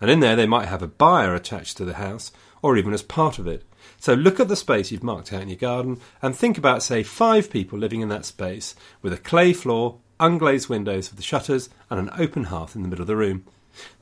And 0.00 0.10
in 0.10 0.20
there, 0.20 0.34
they 0.34 0.46
might 0.46 0.66
have 0.66 0.82
a 0.82 0.88
byre 0.88 1.34
attached 1.34 1.76
to 1.76 1.84
the 1.84 1.94
house, 1.94 2.32
or 2.62 2.76
even 2.76 2.92
as 2.92 3.02
part 3.02 3.38
of 3.38 3.46
it. 3.46 3.64
So 3.98 4.14
look 4.14 4.40
at 4.40 4.48
the 4.48 4.56
space 4.56 4.90
you've 4.90 5.02
marked 5.02 5.32
out 5.32 5.42
in 5.42 5.48
your 5.48 5.58
garden 5.58 6.00
and 6.22 6.34
think 6.34 6.58
about, 6.58 6.82
say, 6.82 7.02
five 7.02 7.50
people 7.50 7.78
living 7.78 8.00
in 8.00 8.08
that 8.08 8.24
space 8.24 8.74
with 9.02 9.12
a 9.12 9.18
clay 9.18 9.52
floor, 9.52 9.98
unglazed 10.18 10.68
windows 10.68 11.10
with 11.10 11.16
the 11.16 11.22
shutters, 11.22 11.68
and 11.90 12.00
an 12.00 12.10
open 12.18 12.44
hearth 12.44 12.74
in 12.74 12.82
the 12.82 12.88
middle 12.88 13.02
of 13.02 13.08
the 13.08 13.16
room. 13.16 13.44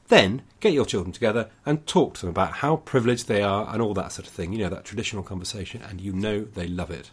Then 0.08 0.42
get 0.60 0.72
your 0.72 0.86
children 0.86 1.12
together 1.12 1.50
and 1.64 1.86
talk 1.86 2.14
to 2.14 2.22
them 2.22 2.30
about 2.30 2.54
how 2.54 2.76
privileged 2.76 3.28
they 3.28 3.42
are 3.42 3.68
and 3.72 3.80
all 3.80 3.94
that 3.94 4.12
sort 4.12 4.26
of 4.26 4.32
thing. 4.32 4.52
You 4.52 4.60
know, 4.60 4.70
that 4.70 4.84
traditional 4.84 5.22
conversation, 5.22 5.82
and 5.82 6.00
you 6.00 6.12
know 6.12 6.44
they 6.44 6.66
love 6.66 6.90
it. 6.90 7.10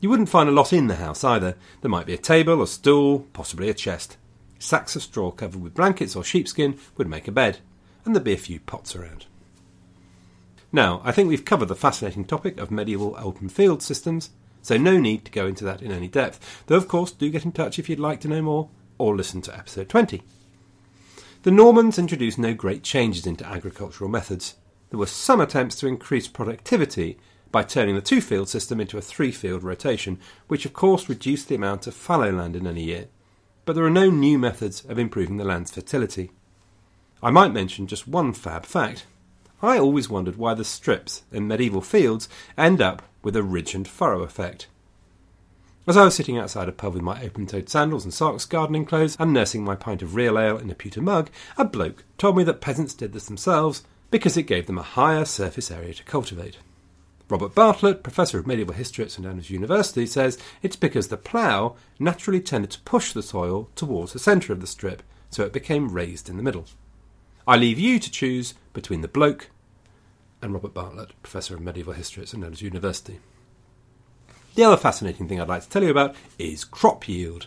You 0.00 0.08
wouldn't 0.08 0.28
find 0.28 0.48
a 0.48 0.52
lot 0.52 0.72
in 0.72 0.86
the 0.88 0.96
house 0.96 1.22
either. 1.22 1.56
There 1.80 1.90
might 1.90 2.06
be 2.06 2.14
a 2.14 2.18
table, 2.18 2.62
a 2.62 2.66
stool, 2.66 3.26
possibly 3.32 3.68
a 3.68 3.74
chest. 3.74 4.16
Sacks 4.58 4.96
of 4.96 5.02
straw 5.02 5.30
covered 5.30 5.62
with 5.62 5.74
blankets 5.74 6.16
or 6.16 6.24
sheepskin 6.24 6.78
would 6.96 7.08
make 7.08 7.28
a 7.28 7.32
bed, 7.32 7.58
and 8.04 8.14
there'd 8.14 8.24
be 8.24 8.32
a 8.32 8.36
few 8.36 8.60
pots 8.60 8.96
around. 8.96 9.26
Now, 10.72 11.02
I 11.04 11.12
think 11.12 11.28
we've 11.28 11.44
covered 11.44 11.66
the 11.66 11.76
fascinating 11.76 12.24
topic 12.24 12.58
of 12.58 12.70
medieval 12.70 13.14
open 13.18 13.48
field 13.48 13.82
systems, 13.82 14.30
so 14.62 14.76
no 14.76 14.98
need 14.98 15.24
to 15.24 15.32
go 15.32 15.46
into 15.46 15.64
that 15.64 15.82
in 15.82 15.92
any 15.92 16.08
depth, 16.08 16.64
though 16.66 16.76
of 16.76 16.88
course 16.88 17.10
do 17.10 17.28
get 17.28 17.44
in 17.44 17.52
touch 17.52 17.78
if 17.78 17.88
you'd 17.88 18.00
like 18.00 18.20
to 18.20 18.28
know 18.28 18.42
more, 18.42 18.70
or 18.98 19.14
listen 19.14 19.42
to 19.42 19.56
episode 19.56 19.88
20. 19.88 20.22
The 21.42 21.50
Normans 21.50 21.98
introduced 21.98 22.38
no 22.38 22.54
great 22.54 22.84
changes 22.84 23.26
into 23.26 23.44
agricultural 23.44 24.08
methods. 24.08 24.54
There 24.90 24.98
were 24.98 25.06
some 25.06 25.40
attempts 25.40 25.74
to 25.80 25.88
increase 25.88 26.28
productivity 26.28 27.18
by 27.50 27.64
turning 27.64 27.96
the 27.96 28.00
two 28.00 28.20
field 28.20 28.48
system 28.48 28.80
into 28.80 28.96
a 28.96 29.00
three 29.00 29.32
field 29.32 29.64
rotation, 29.64 30.20
which 30.46 30.64
of 30.64 30.72
course 30.72 31.08
reduced 31.08 31.48
the 31.48 31.56
amount 31.56 31.88
of 31.88 31.94
fallow 31.94 32.30
land 32.30 32.54
in 32.54 32.64
any 32.64 32.84
year. 32.84 33.08
But 33.64 33.74
there 33.74 33.84
are 33.84 33.90
no 33.90 34.08
new 34.08 34.38
methods 34.38 34.84
of 34.84 35.00
improving 35.00 35.36
the 35.36 35.44
land's 35.44 35.72
fertility. 35.72 36.30
I 37.20 37.32
might 37.32 37.52
mention 37.52 37.88
just 37.88 38.06
one 38.06 38.34
fab 38.34 38.64
fact. 38.64 39.06
I 39.60 39.80
always 39.80 40.08
wondered 40.08 40.36
why 40.36 40.54
the 40.54 40.64
strips 40.64 41.24
in 41.32 41.48
medieval 41.48 41.80
fields 41.80 42.28
end 42.56 42.80
up 42.80 43.02
with 43.24 43.34
a 43.34 43.42
ridge 43.42 43.74
and 43.74 43.88
furrow 43.88 44.22
effect. 44.22 44.68
As 45.84 45.96
I 45.96 46.04
was 46.04 46.14
sitting 46.14 46.38
outside 46.38 46.68
a 46.68 46.72
pub 46.72 46.94
with 46.94 47.02
my 47.02 47.20
open 47.24 47.44
toed 47.44 47.68
sandals 47.68 48.04
and 48.04 48.14
socks, 48.14 48.44
gardening 48.44 48.84
clothes, 48.84 49.16
and 49.18 49.32
nursing 49.32 49.64
my 49.64 49.74
pint 49.74 50.00
of 50.00 50.14
real 50.14 50.38
ale 50.38 50.56
in 50.56 50.70
a 50.70 50.76
pewter 50.76 51.02
mug, 51.02 51.28
a 51.58 51.64
bloke 51.64 52.04
told 52.18 52.36
me 52.36 52.44
that 52.44 52.60
peasants 52.60 52.94
did 52.94 53.12
this 53.12 53.26
themselves 53.26 53.82
because 54.12 54.36
it 54.36 54.44
gave 54.44 54.68
them 54.68 54.78
a 54.78 54.82
higher 54.82 55.24
surface 55.24 55.72
area 55.72 55.92
to 55.92 56.04
cultivate. 56.04 56.58
Robert 57.28 57.52
Bartlett, 57.56 58.04
professor 58.04 58.38
of 58.38 58.46
medieval 58.46 58.74
history 58.74 59.04
at 59.04 59.10
St 59.10 59.26
Andrews 59.26 59.50
University, 59.50 60.06
says 60.06 60.38
it's 60.62 60.76
because 60.76 61.08
the 61.08 61.16
plough 61.16 61.74
naturally 61.98 62.40
tended 62.40 62.70
to 62.70 62.80
push 62.82 63.12
the 63.12 63.22
soil 63.22 63.68
towards 63.74 64.12
the 64.12 64.20
centre 64.20 64.52
of 64.52 64.60
the 64.60 64.68
strip, 64.68 65.02
so 65.30 65.42
it 65.42 65.52
became 65.52 65.92
raised 65.92 66.28
in 66.28 66.36
the 66.36 66.44
middle. 66.44 66.66
I 67.44 67.56
leave 67.56 67.80
you 67.80 67.98
to 67.98 68.10
choose 68.10 68.54
between 68.72 69.00
the 69.00 69.08
bloke 69.08 69.50
and 70.40 70.54
Robert 70.54 70.74
Bartlett, 70.74 71.20
professor 71.24 71.56
of 71.56 71.60
medieval 71.60 71.94
history 71.94 72.22
at 72.22 72.28
St 72.28 72.44
Andrews 72.44 72.62
University. 72.62 73.18
The 74.54 74.64
other 74.64 74.76
fascinating 74.76 75.28
thing 75.28 75.40
I'd 75.40 75.48
like 75.48 75.62
to 75.62 75.68
tell 75.68 75.82
you 75.82 75.90
about 75.90 76.14
is 76.38 76.64
crop 76.64 77.08
yield. 77.08 77.46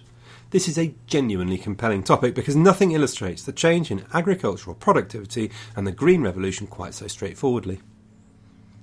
This 0.50 0.68
is 0.68 0.78
a 0.78 0.96
genuinely 1.06 1.58
compelling 1.58 2.02
topic 2.02 2.34
because 2.34 2.56
nothing 2.56 2.94
illustrates 2.94 3.44
the 3.44 3.52
change 3.52 3.92
in 3.92 4.06
agricultural 4.14 4.76
productivity 4.76 5.52
and 5.76 5.86
the 5.86 5.92
Green 5.92 6.22
Revolution 6.24 6.66
quite 6.66 6.96
so 6.96 7.08
straightforwardly. 7.08 7.80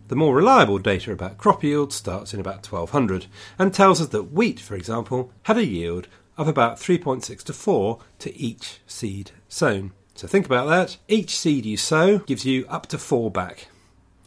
The 0.06 0.16
more 0.16 0.36
reliable 0.36 0.78
data 0.78 1.10
about 1.10 1.38
crop 1.38 1.64
yield 1.64 1.92
starts 1.92 2.32
in 2.32 2.38
about 2.38 2.64
1200 2.64 3.26
and 3.58 3.72
tells 3.72 4.00
us 4.00 4.08
that 4.08 4.32
wheat, 4.32 4.60
for 4.60 4.76
example, 4.76 5.32
had 5.44 5.56
a 5.56 5.64
yield 5.64 6.06
of 6.36 6.46
about 6.46 6.76
3.6 6.76 7.42
to 7.42 7.52
4 7.52 7.98
to 8.20 8.36
each 8.36 8.80
seed 8.86 9.32
sown. 9.48 9.92
So 10.14 10.28
think 10.28 10.46
about 10.46 10.68
that. 10.68 10.98
Each 11.08 11.36
seed 11.36 11.66
you 11.66 11.76
sow 11.76 12.18
gives 12.18 12.44
you 12.44 12.66
up 12.68 12.86
to 12.88 12.98
4 12.98 13.30
back. 13.30 13.68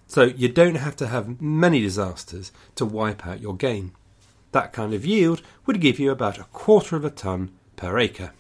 So 0.08 0.24
you 0.24 0.50
don't 0.50 0.76
have 0.76 0.96
to 0.98 1.08
have 1.08 1.42
many 1.42 1.82
disasters 1.82 2.52
to 2.76 2.86
wipe 2.86 3.26
out 3.26 3.42
your 3.42 3.56
gain. 3.56 3.92
That 4.52 4.72
kind 4.72 4.94
of 4.94 5.06
yield 5.06 5.42
would 5.66 5.82
give 5.82 6.00
you 6.00 6.12
about 6.12 6.40
a 6.40 6.46
quarter 6.46 6.96
of 6.96 7.04
a 7.04 7.10
tonne 7.10 7.52
per 7.76 7.98
acre. 7.98 8.32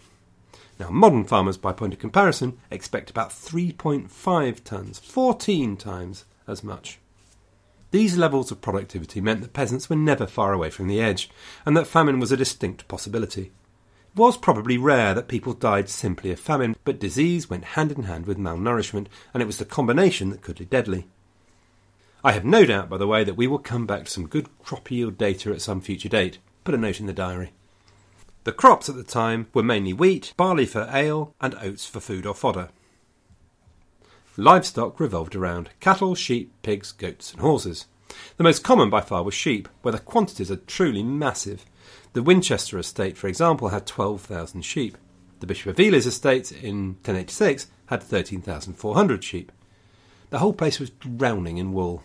Now, 0.79 0.89
modern 0.89 1.23
farmers, 1.23 1.57
by 1.57 1.71
point 1.71 1.93
of 1.93 1.99
comparison, 1.99 2.57
expect 2.69 3.09
about 3.09 3.29
3.5 3.29 4.09
tonnes, 4.09 4.99
14 4.99 5.77
times 5.77 6.25
as 6.47 6.63
much. 6.63 6.99
These 7.91 8.17
levels 8.17 8.51
of 8.51 8.61
productivity 8.61 9.21
meant 9.21 9.41
that 9.41 9.53
peasants 9.53 9.89
were 9.89 9.95
never 9.95 10.27
far 10.27 10.51
away 10.51 10.69
from 10.69 10.87
the 10.87 10.99
edge, 10.99 11.29
and 11.65 11.77
that 11.77 11.87
famine 11.87 12.19
was 12.19 12.31
a 12.31 12.37
distinct 12.37 12.87
possibility. 12.89 13.43
It 13.43 13.51
was 14.15 14.35
probably 14.35 14.77
rare 14.77 15.13
that 15.13 15.29
people 15.29 15.53
died 15.53 15.87
simply 15.87 16.31
of 16.31 16.39
famine, 16.39 16.75
but 16.83 16.99
disease 16.99 17.49
went 17.49 17.63
hand 17.63 17.93
in 17.93 18.03
hand 18.03 18.25
with 18.25 18.37
malnourishment, 18.37 19.07
and 19.33 19.41
it 19.41 19.45
was 19.45 19.57
the 19.57 19.65
combination 19.65 20.29
that 20.29 20.41
could 20.41 20.57
be 20.57 20.65
deadly. 20.65 21.07
I 22.25 22.31
have 22.31 22.43
no 22.43 22.65
doubt, 22.65 22.89
by 22.89 22.97
the 22.97 23.05
way, 23.05 23.23
that 23.23 23.37
we 23.37 23.45
will 23.45 23.59
come 23.59 23.85
back 23.85 24.05
to 24.05 24.09
some 24.09 24.25
good 24.25 24.49
crop 24.63 24.89
yield 24.89 25.15
data 25.15 25.51
at 25.51 25.61
some 25.61 25.79
future 25.79 26.09
date. 26.09 26.39
Put 26.63 26.73
a 26.73 26.77
note 26.79 26.99
in 26.99 27.05
the 27.05 27.13
diary. 27.13 27.51
The 28.45 28.51
crops 28.51 28.89
at 28.89 28.95
the 28.95 29.03
time 29.03 29.45
were 29.53 29.61
mainly 29.61 29.93
wheat, 29.93 30.33
barley 30.35 30.65
for 30.65 30.89
ale, 30.91 31.35
and 31.39 31.53
oats 31.61 31.85
for 31.85 31.99
food 31.99 32.25
or 32.25 32.33
fodder. 32.33 32.69
Livestock 34.37 34.99
revolved 34.99 35.35
around 35.35 35.69
cattle, 35.79 36.15
sheep, 36.15 36.51
pigs, 36.63 36.91
goats, 36.91 37.31
and 37.31 37.41
horses. 37.41 37.85
The 38.37 38.43
most 38.43 38.63
common 38.63 38.89
by 38.89 39.01
far 39.01 39.21
was 39.21 39.35
sheep, 39.35 39.69
where 39.83 39.91
the 39.91 39.99
quantities 39.99 40.49
are 40.49 40.55
truly 40.55 41.03
massive. 41.03 41.63
The 42.13 42.23
Winchester 42.23 42.79
estate, 42.79 43.17
for 43.17 43.27
example, 43.27 43.67
had 43.67 43.85
12,000 43.85 44.63
sheep. 44.63 44.97
The 45.41 45.45
Bishop 45.45 45.67
of 45.67 45.79
Ely's 45.79 46.07
estate 46.07 46.51
in 46.51 46.95
1086 47.03 47.67
had 47.85 48.01
13,400 48.01 49.23
sheep. 49.23 49.51
The 50.31 50.39
whole 50.39 50.53
place 50.53 50.79
was 50.79 50.89
drowning 50.89 51.59
in 51.59 51.71
wool. 51.71 52.03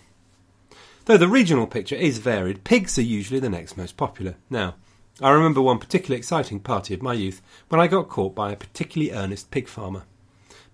Though 1.11 1.17
the 1.17 1.27
regional 1.27 1.67
picture 1.67 1.97
is 1.97 2.19
varied, 2.19 2.63
pigs 2.63 2.97
are 2.97 3.03
usually 3.03 3.41
the 3.41 3.51
next 3.51 3.77
most 3.77 3.97
popular. 3.97 4.37
Now, 4.49 4.77
I 5.21 5.31
remember 5.31 5.61
one 5.61 5.81
particularly 5.81 6.19
exciting 6.19 6.61
party 6.61 6.95
of 6.95 7.03
my 7.03 7.15
youth 7.15 7.43
when 7.69 7.81
I 7.81 7.89
got 7.89 8.09
caught 8.09 8.37
by 8.37 8.53
a 8.53 8.57
particularly 8.57 9.13
earnest 9.13 9.51
pig 9.51 9.67
farmer. 9.67 10.05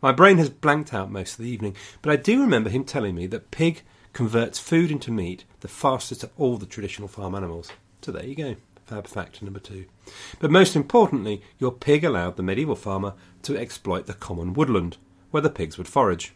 My 0.03 0.12
brain 0.12 0.37
has 0.37 0.51
blanked 0.51 0.92
out 0.92 1.11
most 1.11 1.38
of 1.38 1.44
the 1.46 1.51
evening, 1.51 1.75
but 2.03 2.12
I 2.12 2.16
do 2.16 2.42
remember 2.42 2.68
him 2.68 2.85
telling 2.85 3.14
me 3.14 3.27
that 3.29 3.51
pig 3.51 3.81
converts 4.12 4.59
food 4.59 4.90
into 4.90 5.11
meat 5.11 5.46
the 5.61 5.68
fastest 5.68 6.22
of 6.22 6.33
all 6.37 6.59
the 6.59 6.66
traditional 6.66 7.09
farm 7.09 7.35
animals. 7.35 7.72
So 8.03 8.12
there 8.12 8.27
you 8.27 8.35
go, 8.35 8.57
fab 8.85 9.07
fact 9.07 9.40
number 9.40 9.59
two. 9.59 9.87
But 10.38 10.51
most 10.51 10.77
importantly, 10.77 11.40
your 11.59 11.72
pig 11.72 12.05
allowed 12.05 12.37
the 12.37 12.42
medieval 12.42 12.77
farmer 12.77 13.14
to 13.44 13.57
exploit 13.57 14.05
the 14.05 14.12
common 14.12 14.53
woodland, 14.53 14.99
where 15.31 15.40
the 15.40 15.49
pigs 15.49 15.79
would 15.79 15.88
forage. 15.88 16.35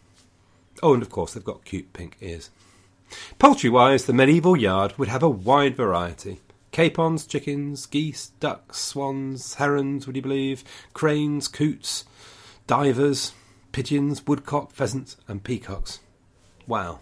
Oh, 0.83 0.95
and 0.95 1.03
of 1.03 1.11
course, 1.11 1.35
they've 1.35 1.45
got 1.45 1.67
cute 1.67 1.93
pink 1.93 2.17
ears. 2.23 2.49
Poultry 3.39 3.71
wise, 3.71 4.07
the 4.07 4.13
medieval 4.13 4.57
yard 4.57 4.95
would 4.99 5.09
have 5.09 5.23
a 5.23 5.29
wide 5.29 5.77
variety 5.77 6.41
capons, 6.73 7.27
chickens, 7.27 7.87
geese, 7.87 8.29
ducks, 8.39 8.79
swans, 8.79 9.55
herons, 9.55 10.07
would 10.07 10.17
you 10.17 10.23
believe, 10.23 10.63
cranes, 10.93 11.49
coots, 11.49 12.05
divers, 12.67 13.33
pigeons, 13.73 14.27
woodcock, 14.27 14.71
pheasants, 14.71 15.17
and 15.27 15.43
peacocks. 15.43 16.01
Wow. 16.67 17.01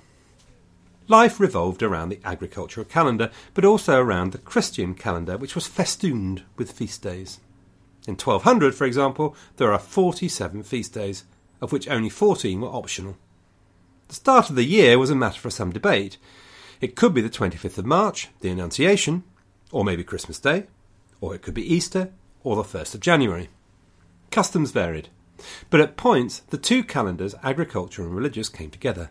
Life 1.06 1.40
revolved 1.40 1.82
around 1.82 2.10
the 2.10 2.20
agricultural 2.24 2.84
calendar, 2.86 3.30
but 3.54 3.64
also 3.64 4.00
around 4.00 4.32
the 4.32 4.38
Christian 4.38 4.94
calendar, 4.94 5.36
which 5.36 5.54
was 5.54 5.66
festooned 5.66 6.44
with 6.56 6.72
feast 6.72 7.02
days. 7.02 7.40
In 8.06 8.14
1200, 8.14 8.74
for 8.74 8.84
example, 8.84 9.34
there 9.56 9.72
are 9.72 9.78
47 9.78 10.62
feast 10.62 10.94
days, 10.94 11.24
of 11.60 11.72
which 11.72 11.88
only 11.88 12.08
14 12.08 12.60
were 12.60 12.68
optional. 12.68 13.16
The 14.08 14.14
start 14.14 14.48
of 14.48 14.56
the 14.56 14.64
year 14.64 14.98
was 14.98 15.10
a 15.10 15.14
matter 15.14 15.38
for 15.38 15.50
some 15.50 15.70
debate. 15.70 16.16
It 16.80 16.96
could 16.96 17.12
be 17.12 17.20
the 17.20 17.28
25th 17.28 17.76
of 17.76 17.84
March, 17.84 18.28
the 18.40 18.48
Annunciation, 18.48 19.22
or 19.70 19.84
maybe 19.84 20.02
Christmas 20.02 20.38
Day, 20.38 20.66
or 21.20 21.34
it 21.34 21.42
could 21.42 21.52
be 21.52 21.74
Easter, 21.74 22.10
or 22.42 22.56
the 22.56 22.62
1st 22.62 22.94
of 22.94 23.00
January. 23.00 23.50
Customs 24.30 24.70
varied, 24.70 25.10
but 25.68 25.80
at 25.80 25.98
points 25.98 26.40
the 26.48 26.56
two 26.56 26.82
calendars, 26.82 27.34
agriculture 27.42 28.02
and 28.02 28.14
religious, 28.14 28.48
came 28.48 28.70
together. 28.70 29.10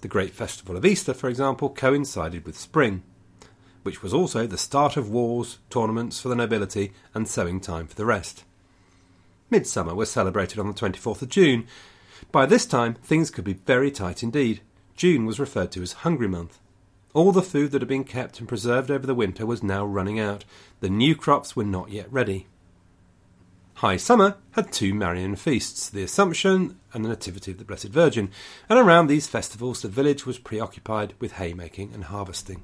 The 0.00 0.08
great 0.08 0.32
festival 0.32 0.78
of 0.78 0.86
Easter, 0.86 1.12
for 1.12 1.28
example, 1.28 1.68
coincided 1.68 2.46
with 2.46 2.58
spring, 2.58 3.02
which 3.82 4.02
was 4.02 4.14
also 4.14 4.46
the 4.46 4.56
start 4.56 4.96
of 4.96 5.10
wars, 5.10 5.58
tournaments 5.68 6.20
for 6.20 6.30
the 6.30 6.36
nobility, 6.36 6.92
and 7.14 7.28
sowing 7.28 7.60
time 7.60 7.86
for 7.86 7.96
the 7.96 8.06
rest. 8.06 8.44
Midsummer 9.50 9.94
was 9.94 10.10
celebrated 10.10 10.58
on 10.58 10.68
the 10.68 10.72
24th 10.72 11.20
of 11.20 11.28
June, 11.28 11.66
by 12.32 12.46
this 12.46 12.66
time, 12.66 12.94
things 12.94 13.30
could 13.30 13.44
be 13.44 13.52
very 13.52 13.90
tight 13.90 14.22
indeed. 14.22 14.62
June 14.96 15.26
was 15.26 15.38
referred 15.38 15.70
to 15.72 15.82
as 15.82 15.92
Hungry 15.92 16.28
Month. 16.28 16.58
All 17.14 17.30
the 17.30 17.42
food 17.42 17.72
that 17.72 17.82
had 17.82 17.88
been 17.88 18.04
kept 18.04 18.40
and 18.40 18.48
preserved 18.48 18.90
over 18.90 19.06
the 19.06 19.14
winter 19.14 19.44
was 19.44 19.62
now 19.62 19.84
running 19.84 20.18
out. 20.18 20.44
The 20.80 20.88
new 20.88 21.14
crops 21.14 21.54
were 21.54 21.64
not 21.64 21.90
yet 21.90 22.10
ready. 22.10 22.46
High 23.74 23.96
Summer 23.96 24.36
had 24.52 24.72
two 24.72 24.94
Marian 24.94 25.36
feasts, 25.36 25.90
the 25.90 26.02
Assumption 26.02 26.78
and 26.92 27.04
the 27.04 27.08
Nativity 27.08 27.50
of 27.50 27.58
the 27.58 27.64
Blessed 27.64 27.88
Virgin, 27.88 28.30
and 28.68 28.78
around 28.78 29.08
these 29.08 29.26
festivals 29.26 29.82
the 29.82 29.88
village 29.88 30.24
was 30.24 30.38
preoccupied 30.38 31.14
with 31.18 31.32
haymaking 31.32 31.92
and 31.92 32.04
harvesting. 32.04 32.62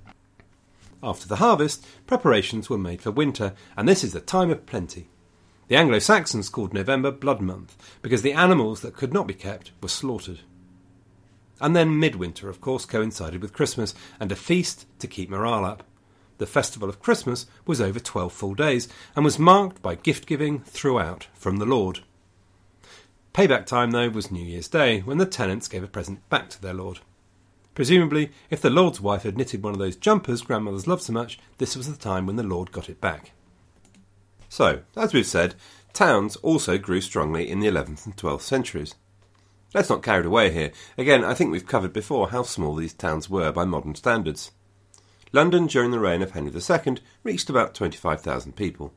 After 1.02 1.28
the 1.28 1.37
harvest, 1.37 1.85
preparations 2.07 2.70
were 2.70 2.78
made 2.78 3.02
for 3.02 3.11
winter, 3.11 3.54
and 3.76 3.88
this 3.88 4.02
is 4.02 4.12
the 4.12 4.20
time 4.20 4.50
of 4.50 4.66
plenty. 4.66 5.09
The 5.68 5.76
Anglo 5.76 5.98
Saxons 5.98 6.48
called 6.48 6.72
November 6.72 7.11
Blood 7.11 7.42
Month 7.42 7.76
because 8.00 8.22
the 8.22 8.33
animals 8.33 8.81
that 8.81 8.96
could 8.96 9.12
not 9.12 9.26
be 9.26 9.35
kept 9.35 9.70
were 9.83 9.88
slaughtered. 9.90 10.40
And 11.61 11.76
then 11.76 11.98
midwinter, 11.98 12.48
of 12.48 12.62
course, 12.62 12.87
coincided 12.87 13.42
with 13.42 13.52
Christmas 13.52 13.94
and 14.18 14.33
a 14.33 14.37
feast 14.37 14.87
to 14.98 15.07
keep 15.07 15.28
morale 15.28 15.66
up. 15.66 15.85
The 16.38 16.46
festival 16.46 16.88
of 16.88 17.02
Christmas 17.02 17.44
was 17.66 17.83
over 17.83 18.00
12 18.00 18.33
full 18.33 18.54
days 18.54 18.88
and 19.14 19.26
was 19.26 19.38
marked 19.38 19.83
by 19.83 19.94
gift 19.94 20.26
giving 20.26 20.61
throughout 20.61 21.26
from 21.35 21.59
the 21.59 21.66
Lord. 21.66 22.00
Payback 23.35 23.66
time, 23.66 23.90
though, 23.90 24.09
was 24.09 24.31
New 24.31 24.44
Year's 24.44 24.68
Day 24.68 25.00
when 25.00 25.18
the 25.18 25.26
tenants 25.26 25.68
gave 25.68 25.83
a 25.83 25.88
present 25.88 26.26
back 26.31 26.48
to 26.50 26.62
their 26.62 26.72
Lord. 26.72 27.00
Presumably, 27.74 28.31
if 28.48 28.62
the 28.62 28.70
Lord's 28.70 29.02
wife 29.02 29.24
had 29.24 29.37
knitted 29.37 29.62
one 29.62 29.74
of 29.74 29.78
those 29.78 29.96
jumpers 29.96 30.40
grandmothers 30.40 30.87
loved 30.87 31.02
so 31.02 31.12
much, 31.12 31.38
this 31.59 31.76
was 31.76 31.90
the 31.90 32.02
time 32.02 32.24
when 32.24 32.37
the 32.37 32.42
Lord 32.42 32.72
got 32.72 32.88
it 32.88 33.02
back. 33.02 33.33
So, 34.49 34.81
as 34.97 35.13
we've 35.13 35.27
said, 35.27 35.55
towns 35.93 36.37
also 36.37 36.79
grew 36.79 37.01
strongly 37.01 37.49
in 37.49 37.61
the 37.61 37.69
11th 37.69 38.07
and 38.07 38.17
12th 38.17 38.43
centuries. 38.43 38.95
Let's 39.75 39.91
not 39.91 40.03
carried 40.03 40.25
away 40.25 40.51
here. 40.51 40.73
Again, 40.97 41.23
I 41.25 41.35
think 41.35 41.53
we've 41.53 41.67
covered 41.67 41.93
before 41.93 42.31
how 42.31 42.43
small 42.43 42.75
these 42.75 42.95
towns 42.95 43.29
were 43.29 43.53
by 43.53 43.65
modern 43.65 43.95
standards. 43.95 44.51
London 45.31 45.67
during 45.67 45.91
the 45.91 46.01
reign 46.01 46.23
of 46.23 46.31
Henry 46.31 46.51
II 46.51 46.97
reached 47.23 47.51
about 47.51 47.75
25,000 47.75 48.57
people. 48.57 48.95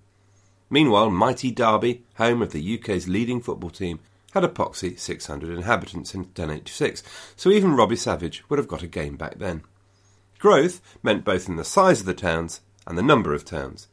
Meanwhile, 0.70 1.10
mighty 1.10 1.52
Derby, 1.52 2.06
home 2.16 2.42
of 2.42 2.54
the 2.54 2.80
UK's 2.80 3.10
leading 3.10 3.42
football 3.42 3.70
team, 3.70 4.00
had 4.34 4.46
a 4.46 4.48
poxy 4.48 4.98
600 4.98 5.54
inhabitants 5.54 6.16
in 6.16 6.22
1086, 6.22 7.04
so 7.36 7.50
even 7.50 7.76
Robbie 7.76 7.98
Savage 7.98 8.46
would 8.48 8.58
have 8.58 8.70
got 8.70 8.82
a 8.82 8.88
game 8.88 9.18
back 9.18 9.40
then. 9.40 9.64
Growth 10.40 10.80
meant 11.04 11.26
both 11.26 11.50
in 11.50 11.58
the 11.58 11.66
size 11.66 12.00
of 12.00 12.06
the 12.06 12.14
towns 12.14 12.62
and 12.88 12.98
the 12.98 13.04
number 13.04 13.34
of 13.34 13.44
towns 13.44 13.90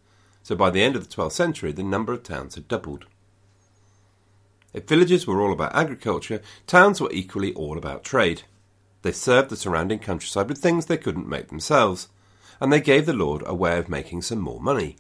so 0.49 0.57
by 0.57 0.71
the 0.71 0.83
end 0.83 0.97
of 0.97 1.07
the 1.07 1.15
12th 1.15 1.33
century 1.33 1.73
the 1.73 1.83
number 1.83 2.11
of 2.15 2.23
towns 2.23 2.55
had 2.55 2.67
doubled. 2.69 3.05
If 4.73 4.89
villages 4.89 5.27
were 5.27 5.43
all 5.43 5.53
about 5.53 5.77
agriculture, 5.77 6.41
towns 6.67 7.03
were 7.03 7.13
equally 7.13 7.53
all 7.53 7.77
about 7.77 8.03
trade. 8.03 8.45
They 9.03 9.13
served 9.13 9.51
the 9.51 9.59
surrounding 9.59 9.99
countryside 9.99 10.49
with 10.49 10.57
things 10.57 10.87
they 10.87 10.97
couldn't 10.97 11.29
make 11.29 11.49
themselves, 11.49 12.09
and 12.63 12.73
they 12.73 12.81
gave 12.81 13.05
the 13.05 13.13
Lord 13.13 13.43
a 13.45 13.55
way 13.55 13.77
of 13.79 13.91
making 13.91 14.23
some 14.23 14.39
more 14.39 14.59
money. 14.59 14.97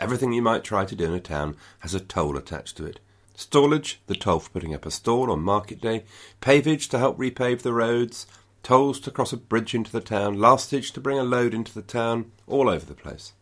Everything 0.00 0.32
you 0.32 0.42
might 0.42 0.64
try 0.64 0.84
to 0.84 0.96
do 0.96 1.04
in 1.04 1.14
a 1.14 1.20
town 1.20 1.54
has 1.78 1.94
a 1.94 2.00
toll 2.00 2.36
attached 2.36 2.76
to 2.78 2.86
it. 2.86 2.98
Stallage, 3.36 3.98
the 4.08 4.16
toll 4.16 4.40
for 4.40 4.50
putting 4.50 4.74
up 4.74 4.84
a 4.84 4.90
stall 4.90 5.30
on 5.30 5.42
market 5.42 5.80
day, 5.80 6.02
pavage 6.40 6.88
to 6.88 6.98
help 6.98 7.16
repave 7.18 7.62
the 7.62 7.72
roads, 7.72 8.26
tolls 8.64 8.98
to 8.98 9.12
cross 9.12 9.32
a 9.32 9.36
bridge 9.36 9.76
into 9.76 9.92
the 9.92 10.00
town, 10.00 10.40
lastage 10.40 10.90
to 10.90 11.00
bring 11.00 11.20
a 11.20 11.22
load 11.22 11.54
into 11.54 11.72
the 11.72 11.82
town, 11.82 12.32
all 12.48 12.68
over 12.68 12.84
the 12.84 12.94
place. 12.94 13.32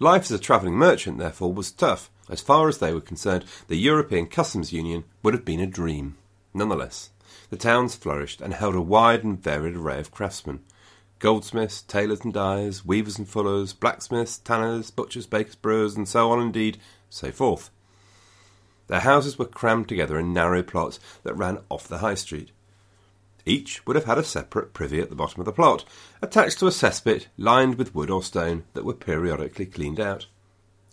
Life 0.00 0.24
as 0.24 0.30
a 0.30 0.38
travelling 0.38 0.74
merchant, 0.74 1.18
therefore, 1.18 1.52
was 1.52 1.72
tough. 1.72 2.10
As 2.30 2.40
far 2.40 2.68
as 2.68 2.78
they 2.78 2.92
were 2.92 3.00
concerned, 3.00 3.44
the 3.66 3.76
European 3.76 4.26
Customs 4.26 4.72
Union 4.72 5.04
would 5.22 5.34
have 5.34 5.44
been 5.44 5.60
a 5.60 5.66
dream. 5.66 6.16
Nonetheless, 6.54 7.10
the 7.50 7.56
towns 7.56 7.96
flourished 7.96 8.40
and 8.40 8.54
held 8.54 8.74
a 8.74 8.80
wide 8.80 9.24
and 9.24 9.42
varied 9.42 9.76
array 9.76 9.98
of 9.98 10.10
craftsmen 10.10 10.60
goldsmiths, 11.18 11.82
tailors 11.82 12.20
and 12.20 12.32
dyers, 12.32 12.84
weavers 12.84 13.18
and 13.18 13.28
fullers, 13.28 13.72
blacksmiths, 13.72 14.38
tanners, 14.38 14.90
butchers, 14.90 15.26
bakers, 15.26 15.56
brewers, 15.56 15.96
and 15.96 16.08
so 16.08 16.30
on, 16.30 16.40
indeed, 16.40 16.78
so 17.10 17.32
forth. 17.32 17.70
Their 18.86 19.00
houses 19.00 19.38
were 19.38 19.44
crammed 19.44 19.88
together 19.88 20.18
in 20.18 20.32
narrow 20.32 20.62
plots 20.62 21.00
that 21.24 21.34
ran 21.34 21.58
off 21.68 21.88
the 21.88 21.98
high 21.98 22.14
street. 22.14 22.52
Each 23.48 23.86
would 23.86 23.96
have 23.96 24.04
had 24.04 24.18
a 24.18 24.24
separate 24.24 24.74
privy 24.74 25.00
at 25.00 25.08
the 25.08 25.16
bottom 25.16 25.40
of 25.40 25.46
the 25.46 25.52
plot, 25.52 25.86
attached 26.20 26.58
to 26.58 26.66
a 26.66 26.70
cesspit 26.70 27.28
lined 27.38 27.76
with 27.76 27.94
wood 27.94 28.10
or 28.10 28.22
stone 28.22 28.64
that 28.74 28.84
were 28.84 28.92
periodically 28.92 29.64
cleaned 29.64 29.98
out. 29.98 30.26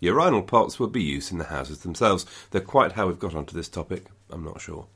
Urinal 0.00 0.40
pots 0.40 0.80
would 0.80 0.90
be 0.90 1.02
used 1.02 1.30
in 1.30 1.36
the 1.36 1.44
houses 1.44 1.80
themselves, 1.80 2.24
though 2.52 2.60
quite 2.60 2.92
how 2.92 3.08
we've 3.08 3.18
got 3.18 3.34
onto 3.34 3.54
this 3.54 3.68
topic, 3.68 4.06
I'm 4.30 4.42
not 4.42 4.62
sure. 4.62 4.86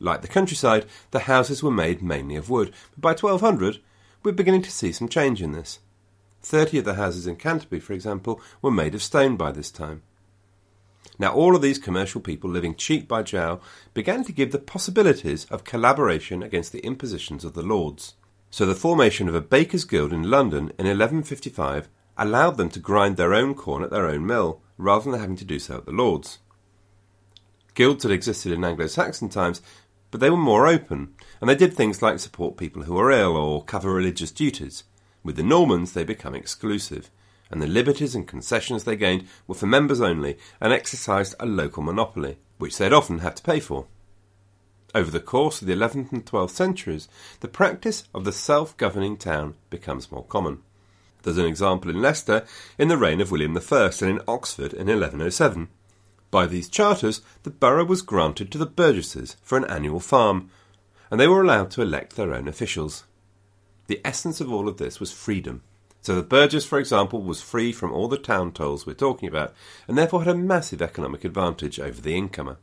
Like 0.00 0.22
the 0.22 0.28
countryside, 0.28 0.86
the 1.12 1.20
houses 1.20 1.62
were 1.62 1.70
made 1.70 2.02
mainly 2.02 2.34
of 2.34 2.50
wood, 2.50 2.74
but 2.96 3.00
by 3.00 3.10
1200 3.10 3.78
we're 4.24 4.32
beginning 4.32 4.62
to 4.62 4.72
see 4.72 4.90
some 4.90 5.08
change 5.08 5.40
in 5.40 5.52
this. 5.52 5.78
Thirty 6.42 6.78
of 6.78 6.84
the 6.84 6.94
houses 6.94 7.28
in 7.28 7.36
Canterbury, 7.36 7.78
for 7.78 7.92
example, 7.92 8.40
were 8.60 8.72
made 8.72 8.96
of 8.96 9.04
stone 9.04 9.36
by 9.36 9.52
this 9.52 9.70
time. 9.70 10.02
Now, 11.18 11.32
all 11.32 11.54
of 11.54 11.62
these 11.62 11.78
commercial 11.78 12.20
people 12.20 12.50
living 12.50 12.74
cheek 12.74 13.06
by 13.06 13.22
jowl 13.22 13.60
began 13.94 14.24
to 14.24 14.32
give 14.32 14.52
the 14.52 14.58
possibilities 14.58 15.44
of 15.46 15.64
collaboration 15.64 16.42
against 16.42 16.72
the 16.72 16.80
impositions 16.80 17.44
of 17.44 17.54
the 17.54 17.62
lords. 17.62 18.14
So 18.50 18.66
the 18.66 18.74
formation 18.74 19.28
of 19.28 19.34
a 19.34 19.40
bakers' 19.40 19.84
guild 19.84 20.12
in 20.12 20.30
London 20.30 20.72
in 20.78 20.86
1155 20.86 21.88
allowed 22.18 22.56
them 22.56 22.68
to 22.70 22.78
grind 22.78 23.16
their 23.16 23.34
own 23.34 23.54
corn 23.54 23.82
at 23.82 23.90
their 23.90 24.06
own 24.06 24.26
mill, 24.26 24.60
rather 24.76 25.10
than 25.10 25.20
having 25.20 25.36
to 25.36 25.44
do 25.44 25.58
so 25.58 25.78
at 25.78 25.86
the 25.86 25.92
Lords. 25.92 26.38
Guilds 27.74 28.02
had 28.02 28.12
existed 28.12 28.52
in 28.52 28.64
Anglo 28.64 28.86
Saxon 28.86 29.28
times, 29.28 29.62
but 30.10 30.20
they 30.20 30.28
were 30.28 30.36
more 30.36 30.66
open, 30.66 31.14
and 31.40 31.48
they 31.48 31.54
did 31.54 31.72
things 31.72 32.02
like 32.02 32.18
support 32.18 32.58
people 32.58 32.82
who 32.82 32.94
were 32.94 33.10
ill 33.10 33.36
or 33.36 33.64
cover 33.64 33.92
religious 33.92 34.30
duties. 34.30 34.84
With 35.22 35.36
the 35.36 35.42
Normans, 35.42 35.92
they 35.92 36.04
become 36.04 36.34
exclusive, 36.34 37.10
and 37.52 37.62
the 37.62 37.66
liberties 37.66 38.14
and 38.14 38.26
concessions 38.26 38.84
they 38.84 38.96
gained 38.96 39.28
were 39.46 39.54
for 39.54 39.66
members 39.66 40.00
only 40.00 40.38
and 40.60 40.72
exercised 40.72 41.34
a 41.38 41.46
local 41.46 41.82
monopoly, 41.82 42.38
which 42.58 42.78
they'd 42.78 42.92
often 42.92 43.18
have 43.18 43.34
to 43.36 43.42
pay 43.42 43.60
for. 43.60 43.86
Over 44.94 45.10
the 45.10 45.20
course 45.20 45.60
of 45.60 45.68
the 45.68 45.74
11th 45.74 46.12
and 46.12 46.24
12th 46.24 46.50
centuries, 46.50 47.08
the 47.40 47.48
practice 47.48 48.04
of 48.14 48.24
the 48.24 48.32
self 48.32 48.76
governing 48.76 49.16
town 49.16 49.54
becomes 49.70 50.10
more 50.10 50.24
common. 50.24 50.62
There's 51.22 51.38
an 51.38 51.46
example 51.46 51.90
in 51.90 52.02
Leicester 52.02 52.44
in 52.78 52.88
the 52.88 52.96
reign 52.96 53.20
of 53.20 53.30
William 53.30 53.56
I 53.56 53.90
and 54.00 54.10
in 54.10 54.20
Oxford 54.26 54.72
in 54.72 54.88
1107. 54.88 55.68
By 56.30 56.46
these 56.46 56.68
charters, 56.68 57.20
the 57.42 57.50
borough 57.50 57.84
was 57.84 58.02
granted 58.02 58.50
to 58.50 58.58
the 58.58 58.66
burgesses 58.66 59.36
for 59.42 59.58
an 59.58 59.66
annual 59.66 60.00
farm, 60.00 60.50
and 61.10 61.20
they 61.20 61.28
were 61.28 61.42
allowed 61.42 61.70
to 61.72 61.82
elect 61.82 62.16
their 62.16 62.32
own 62.34 62.48
officials. 62.48 63.04
The 63.86 64.00
essence 64.04 64.40
of 64.40 64.50
all 64.50 64.68
of 64.68 64.78
this 64.78 64.98
was 64.98 65.12
freedom. 65.12 65.62
So 66.02 66.16
the 66.16 66.22
burgess, 66.22 66.64
for 66.64 66.80
example, 66.80 67.22
was 67.22 67.40
free 67.40 67.72
from 67.72 67.92
all 67.92 68.08
the 68.08 68.18
town 68.18 68.50
tolls 68.52 68.84
we're 68.84 68.94
talking 68.94 69.28
about, 69.28 69.54
and 69.86 69.96
therefore 69.96 70.24
had 70.24 70.34
a 70.34 70.38
massive 70.38 70.82
economic 70.82 71.24
advantage 71.24 71.78
over 71.78 72.00
the 72.00 72.16
incomer. 72.16 72.58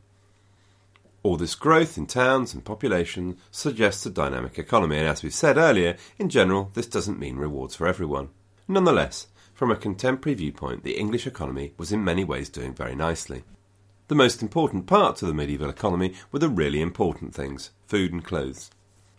All 1.22 1.36
this 1.36 1.54
growth 1.54 1.96
in 1.96 2.06
towns 2.06 2.52
and 2.52 2.64
population 2.64 3.38
suggests 3.50 4.04
a 4.04 4.10
dynamic 4.10 4.58
economy, 4.58 4.98
and 4.98 5.08
as 5.08 5.22
we 5.22 5.30
said 5.30 5.56
earlier, 5.56 5.96
in 6.18 6.28
general, 6.28 6.70
this 6.74 6.86
doesn't 6.86 7.18
mean 7.18 7.36
rewards 7.36 7.74
for 7.74 7.86
everyone. 7.86 8.28
Nonetheless, 8.68 9.26
from 9.54 9.70
a 9.70 9.76
contemporary 9.76 10.34
viewpoint, 10.34 10.84
the 10.84 10.98
English 10.98 11.26
economy 11.26 11.72
was 11.78 11.92
in 11.92 12.04
many 12.04 12.24
ways 12.24 12.50
doing 12.50 12.74
very 12.74 12.94
nicely. 12.94 13.44
The 14.08 14.14
most 14.14 14.42
important 14.42 14.86
parts 14.86 15.22
of 15.22 15.28
the 15.28 15.34
medieval 15.34 15.70
economy 15.70 16.14
were 16.30 16.38
the 16.40 16.48
really 16.48 16.80
important 16.82 17.34
things 17.34 17.70
food 17.86 18.12
and 18.12 18.24
clothes. 18.24 18.70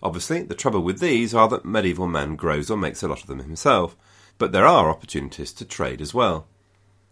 Obviously, 0.03 0.41
the 0.41 0.55
trouble 0.55 0.81
with 0.81 0.99
these 0.99 1.33
are 1.33 1.47
that 1.49 1.65
medieval 1.65 2.07
man 2.07 2.35
grows 2.35 2.71
or 2.71 2.77
makes 2.77 3.03
a 3.03 3.07
lot 3.07 3.21
of 3.21 3.27
them 3.27 3.39
himself, 3.39 3.95
but 4.41 4.53
there 4.53 4.65
are 4.65 4.89
opportunities 4.89 5.53
to 5.53 5.63
trade 5.63 6.01
as 6.01 6.15
well. 6.15 6.47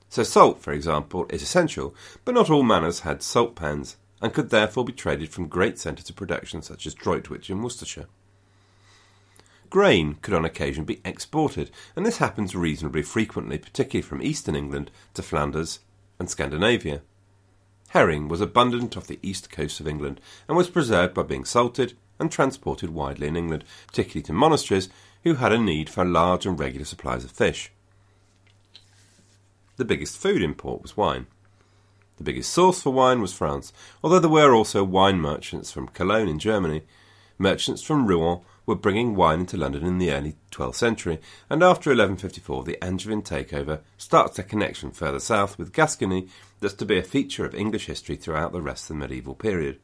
So, 0.09 0.23
salt, 0.23 0.63
for 0.63 0.73
example, 0.73 1.27
is 1.29 1.43
essential, 1.43 1.93
but 2.25 2.33
not 2.33 2.49
all 2.49 2.63
manors 2.63 3.01
had 3.01 3.21
salt 3.21 3.55
pans, 3.55 3.97
and 4.19 4.33
could 4.33 4.49
therefore 4.49 4.83
be 4.83 4.93
traded 4.93 5.29
from 5.29 5.45
great 5.45 5.77
centres 5.77 6.09
of 6.09 6.15
production 6.15 6.63
such 6.63 6.87
as 6.87 6.95
Droitwich 6.95 7.51
in 7.51 7.61
Worcestershire. 7.61 8.07
Grain 9.69 10.15
could 10.23 10.33
on 10.33 10.43
occasion 10.43 10.85
be 10.85 11.01
exported, 11.05 11.69
and 11.95 12.03
this 12.03 12.17
happens 12.17 12.55
reasonably 12.55 13.03
frequently, 13.03 13.59
particularly 13.59 14.01
from 14.01 14.23
eastern 14.23 14.55
England 14.55 14.89
to 15.13 15.21
Flanders 15.21 15.81
and 16.17 16.31
Scandinavia. 16.31 17.03
Herring 17.89 18.27
was 18.27 18.41
abundant 18.41 18.97
off 18.97 19.05
the 19.05 19.19
east 19.21 19.51
coast 19.51 19.79
of 19.79 19.87
England 19.87 20.19
and 20.47 20.57
was 20.57 20.71
preserved 20.71 21.13
by 21.13 21.21
being 21.21 21.45
salted 21.45 21.95
and 22.17 22.31
transported 22.31 22.89
widely 22.89 23.27
in 23.27 23.35
England, 23.35 23.65
particularly 23.85 24.23
to 24.23 24.33
monasteries 24.33 24.89
who 25.23 25.35
had 25.35 25.51
a 25.51 25.57
need 25.57 25.89
for 25.89 26.05
large 26.05 26.45
and 26.45 26.59
regular 26.59 26.85
supplies 26.85 27.23
of 27.23 27.31
fish. 27.31 27.71
The 29.77 29.85
biggest 29.85 30.17
food 30.17 30.41
import 30.41 30.81
was 30.81 30.97
wine. 30.97 31.27
The 32.17 32.23
biggest 32.23 32.51
source 32.51 32.81
for 32.81 32.91
wine 32.91 33.21
was 33.21 33.33
France, 33.33 33.71
although 34.03 34.19
there 34.19 34.29
were 34.29 34.53
also 34.53 34.83
wine 34.83 35.21
merchants 35.21 35.71
from 35.71 35.87
Cologne 35.87 36.27
in 36.27 36.37
Germany. 36.37 36.81
Merchants 37.37 37.81
from 37.81 38.05
Rouen 38.05 38.41
were 38.65 38.75
bringing 38.75 39.15
wine 39.15 39.39
into 39.39 39.55
London 39.55 39.85
in 39.85 39.97
the 39.97 40.11
early 40.11 40.35
12th 40.51 40.75
century, 40.75 41.19
and 41.49 41.63
after 41.63 41.91
1154 41.91 42.65
the 42.65 42.77
Angevin 42.83 43.21
takeover 43.21 43.79
starts 43.97 44.37
a 44.37 44.43
connection 44.43 44.91
further 44.91 45.19
south 45.19 45.57
with 45.57 45.71
Gascony 45.71 46.27
that's 46.59 46.73
to 46.73 46.85
be 46.85 46.97
a 46.97 47.03
feature 47.03 47.45
of 47.45 47.55
English 47.55 47.85
history 47.85 48.17
throughout 48.17 48.51
the 48.51 48.61
rest 48.61 48.83
of 48.83 48.87
the 48.89 48.95
medieval 48.95 49.33
period. 49.33 49.79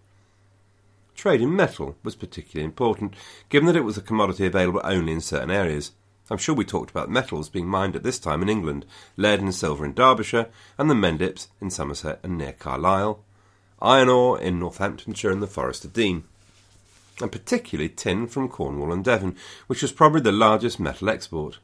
Trade 1.16 1.42
in 1.42 1.56
metal 1.56 1.96
was 2.04 2.16
particularly 2.16 2.66
important, 2.66 3.16
given 3.50 3.68
that 3.68 3.76
it 3.76 3.86
was 3.86 3.98
a 3.98 4.02
commodity 4.02 4.46
available 4.46 4.82
only 4.84 5.14
in 5.14 5.22
certain 5.22 5.50
areas. 5.50 5.92
I'm 6.30 6.38
sure 6.38 6.54
we 6.54 6.66
talked 6.66 6.92
about 6.92 7.10
metals 7.10 7.50
being 7.50 7.68
mined 7.68 7.96
at 7.96 8.04
this 8.04 8.20
time 8.20 8.42
in 8.42 8.50
England, 8.50 8.86
lead 9.16 9.40
and 9.40 9.54
silver 9.54 9.86
in 9.86 9.94
Derbyshire, 9.94 10.48
and 10.78 10.90
the 10.90 10.94
Mendips 10.94 11.48
in 11.62 11.70
Somerset 11.70 12.20
and 12.22 12.38
near 12.38 12.52
Carlisle, 12.52 13.24
iron 13.82 14.10
ore 14.10 14.40
in 14.40 14.60
Northamptonshire 14.60 15.32
and 15.32 15.42
the 15.42 15.48
Forest 15.48 15.86
of 15.86 15.94
Dean, 15.94 16.26
and 17.22 17.32
particularly 17.32 17.90
tin 17.90 18.28
from 18.28 18.50
Cornwall 18.50 18.92
and 18.92 19.04
Devon, 19.04 19.36
which 19.68 19.82
was 19.82 19.92
probably 19.92 20.22
the 20.22 20.32
largest 20.32 20.80
metal 20.80 21.10
export. 21.10 21.60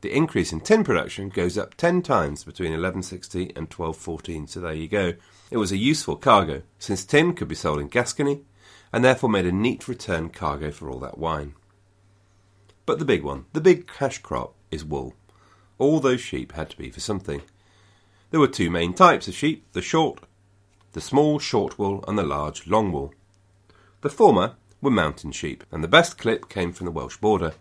The 0.00 0.14
increase 0.14 0.52
in 0.52 0.60
tin 0.60 0.84
production 0.84 1.28
goes 1.30 1.58
up 1.58 1.74
10 1.74 2.02
times 2.02 2.44
between 2.44 2.70
1160 2.70 3.52
and 3.56 3.72
1214, 3.72 4.46
so 4.46 4.60
there 4.60 4.74
you 4.74 4.88
go. 4.88 5.14
It 5.50 5.56
was 5.56 5.72
a 5.72 5.76
useful 5.76 6.16
cargo, 6.16 6.62
since 6.78 7.04
tin 7.04 7.34
could 7.34 7.48
be 7.48 7.54
sold 7.54 7.80
in 7.80 7.88
Gascony, 7.88 8.42
and 8.92 9.04
therefore 9.04 9.28
made 9.28 9.46
a 9.46 9.52
neat 9.52 9.88
return 9.88 10.28
cargo 10.28 10.70
for 10.70 10.90
all 10.90 10.98
that 11.00 11.18
wine. 11.18 11.54
But 12.86 12.98
the 12.98 13.04
big 13.04 13.22
one, 13.22 13.44
the 13.52 13.60
big 13.60 13.86
cash 13.86 14.18
crop, 14.18 14.54
is 14.70 14.84
wool. 14.84 15.14
All 15.78 16.00
those 16.00 16.20
sheep 16.20 16.52
had 16.52 16.70
to 16.70 16.76
be 16.76 16.90
for 16.90 17.00
something. 17.00 17.42
There 18.30 18.40
were 18.40 18.48
two 18.48 18.70
main 18.70 18.94
types 18.94 19.28
of 19.28 19.34
sheep 19.34 19.64
the 19.72 19.82
short, 19.82 20.20
the 20.92 21.00
small 21.00 21.38
short 21.38 21.78
wool, 21.78 22.04
and 22.08 22.18
the 22.18 22.22
large 22.22 22.66
long 22.66 22.92
wool. 22.92 23.12
The 24.00 24.10
former 24.10 24.54
were 24.80 24.90
mountain 24.90 25.32
sheep, 25.32 25.64
and 25.70 25.82
the 25.82 25.88
best 25.88 26.18
clip 26.18 26.48
came 26.48 26.72
from 26.72 26.86
the 26.86 26.90
Welsh 26.90 27.16
border. 27.16 27.54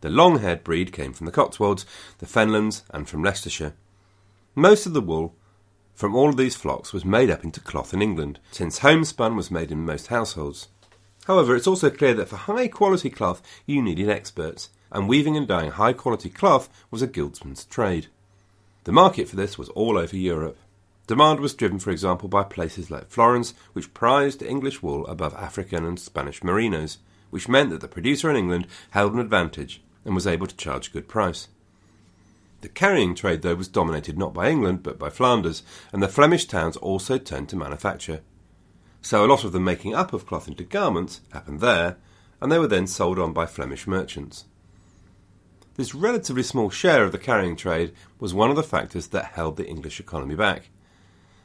The 0.00 0.10
long 0.10 0.38
haired 0.38 0.64
breed 0.64 0.92
came 0.92 1.12
from 1.12 1.26
the 1.26 1.32
Cotswolds, 1.32 1.86
the 2.18 2.26
Fenlands, 2.26 2.82
and 2.90 3.08
from 3.08 3.22
Leicestershire. 3.22 3.74
Most 4.54 4.86
of 4.86 4.92
the 4.92 5.00
wool 5.00 5.34
from 5.94 6.14
all 6.14 6.28
of 6.28 6.36
these 6.36 6.56
flocks 6.56 6.92
was 6.92 7.04
made 7.04 7.30
up 7.30 7.44
into 7.44 7.60
cloth 7.60 7.94
in 7.94 8.02
England, 8.02 8.40
since 8.50 8.78
homespun 8.78 9.36
was 9.36 9.50
made 9.50 9.70
in 9.70 9.84
most 9.84 10.08
households. 10.08 10.68
However, 11.26 11.56
it's 11.56 11.66
also 11.66 11.88
clear 11.88 12.14
that 12.14 12.28
for 12.28 12.36
high 12.36 12.68
quality 12.68 13.10
cloth 13.10 13.40
you 13.64 13.80
needed 13.80 14.10
experts, 14.10 14.70
and 14.90 15.08
weaving 15.08 15.36
and 15.36 15.46
dyeing 15.46 15.70
high 15.70 15.92
quality 15.92 16.30
cloth 16.30 16.68
was 16.90 17.00
a 17.00 17.06
guildsman's 17.06 17.64
trade. 17.64 18.08
The 18.84 18.92
market 18.92 19.28
for 19.28 19.36
this 19.36 19.56
was 19.56 19.70
all 19.70 19.96
over 19.96 20.16
Europe. 20.16 20.58
Demand 21.06 21.40
was 21.40 21.54
driven, 21.54 21.78
for 21.78 21.90
example, 21.90 22.28
by 22.28 22.44
places 22.44 22.90
like 22.90 23.10
Florence, 23.10 23.54
which 23.72 23.94
prized 23.94 24.42
English 24.42 24.82
wool 24.82 25.06
above 25.06 25.34
African 25.34 25.84
and 25.84 25.98
Spanish 25.98 26.40
merinos, 26.40 26.98
which 27.30 27.48
meant 27.48 27.70
that 27.70 27.80
the 27.80 27.88
producer 27.88 28.30
in 28.30 28.36
England 28.36 28.66
held 28.90 29.12
an 29.14 29.20
advantage 29.20 29.82
and 30.04 30.14
was 30.14 30.26
able 30.26 30.46
to 30.46 30.56
charge 30.56 30.88
a 30.88 30.92
good 30.92 31.08
price. 31.08 31.48
The 32.64 32.70
carrying 32.70 33.14
trade, 33.14 33.42
though, 33.42 33.56
was 33.56 33.68
dominated 33.68 34.16
not 34.16 34.32
by 34.32 34.48
England 34.48 34.82
but 34.82 34.98
by 34.98 35.10
Flanders, 35.10 35.62
and 35.92 36.02
the 36.02 36.08
Flemish 36.08 36.46
towns 36.46 36.78
also 36.78 37.18
turned 37.18 37.50
to 37.50 37.56
manufacture. 37.56 38.22
So 39.02 39.22
a 39.22 39.28
lot 39.28 39.44
of 39.44 39.52
the 39.52 39.60
making 39.60 39.94
up 39.94 40.14
of 40.14 40.24
cloth 40.24 40.48
into 40.48 40.64
garments 40.64 41.20
happened 41.30 41.60
there, 41.60 41.98
and 42.40 42.50
they 42.50 42.58
were 42.58 42.66
then 42.66 42.86
sold 42.86 43.18
on 43.18 43.34
by 43.34 43.44
Flemish 43.44 43.86
merchants. 43.86 44.46
This 45.74 45.94
relatively 45.94 46.42
small 46.42 46.70
share 46.70 47.04
of 47.04 47.12
the 47.12 47.18
carrying 47.18 47.54
trade 47.54 47.92
was 48.18 48.32
one 48.32 48.48
of 48.48 48.56
the 48.56 48.62
factors 48.62 49.08
that 49.08 49.32
held 49.32 49.58
the 49.58 49.68
English 49.68 50.00
economy 50.00 50.34
back. 50.34 50.70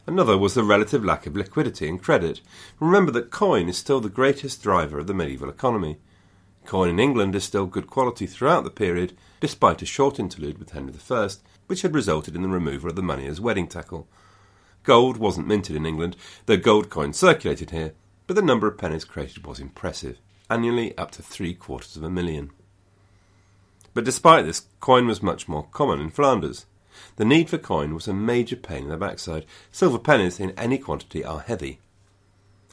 Another 0.08 0.38
was 0.38 0.54
the 0.54 0.64
relative 0.64 1.04
lack 1.04 1.28
of 1.28 1.36
liquidity 1.36 1.90
and 1.90 2.02
credit. 2.02 2.40
Remember 2.80 3.12
that 3.12 3.30
coin 3.30 3.68
is 3.68 3.78
still 3.78 4.00
the 4.00 4.08
greatest 4.08 4.64
driver 4.64 4.98
of 5.00 5.08
the 5.08 5.14
medieval 5.14 5.50
economy. 5.50 5.98
Coin 6.70 6.90
in 6.90 7.00
England 7.00 7.34
is 7.34 7.44
still 7.44 7.66
good 7.66 7.88
quality 7.88 8.28
throughout 8.28 8.64
the 8.64 8.70
period, 8.70 9.18
despite 9.40 9.82
a 9.82 9.88
short 9.88 10.20
interlude 10.20 10.60
with 10.60 10.70
Henry 10.70 10.94
I, 11.10 11.30
which 11.66 11.82
had 11.82 11.96
resulted 11.96 12.36
in 12.36 12.44
the 12.44 12.48
removal 12.48 12.92
of 12.92 12.96
the 12.96 13.02
money 13.02 13.26
as 13.26 13.42
wedding 13.42 13.66
tackle. 13.66 14.08
Gold 14.84 15.18
wasn't 15.18 15.48
minted 15.48 15.76
in 15.76 15.88
England, 15.88 16.16
though 16.46 16.58
gold 16.58 16.92
coins 16.92 17.18
circulated 17.18 17.72
here, 17.72 17.94
but 18.28 18.36
the 18.36 18.44
number 18.44 18.68
of 18.68 18.78
pennies 18.78 19.04
created 19.04 19.48
was 19.48 19.60
impressive, 19.60 20.20
annually 20.48 20.96
up 20.96 21.10
to 21.10 21.24
three 21.24 21.56
quarters 21.56 21.96
of 21.96 22.04
a 22.04 22.10
million. 22.12 22.52
But 23.96 24.06
despite 24.06 24.46
this, 24.46 24.68
coin 24.80 25.08
was 25.08 25.24
much 25.24 25.48
more 25.48 25.66
common 25.72 26.00
in 26.00 26.12
Flanders. 26.12 26.68
The 27.16 27.26
need 27.26 27.50
for 27.50 27.58
coin 27.58 27.96
was 27.96 28.08
a 28.08 28.14
major 28.14 28.56
pain 28.56 28.84
in 28.84 28.90
the 28.90 28.98
backside. 28.98 29.48
Silver 29.72 29.98
pennies 29.98 30.40
in 30.40 30.52
any 30.52 30.78
quantity 30.78 31.26
are 31.26 31.40
heavy, 31.40 31.80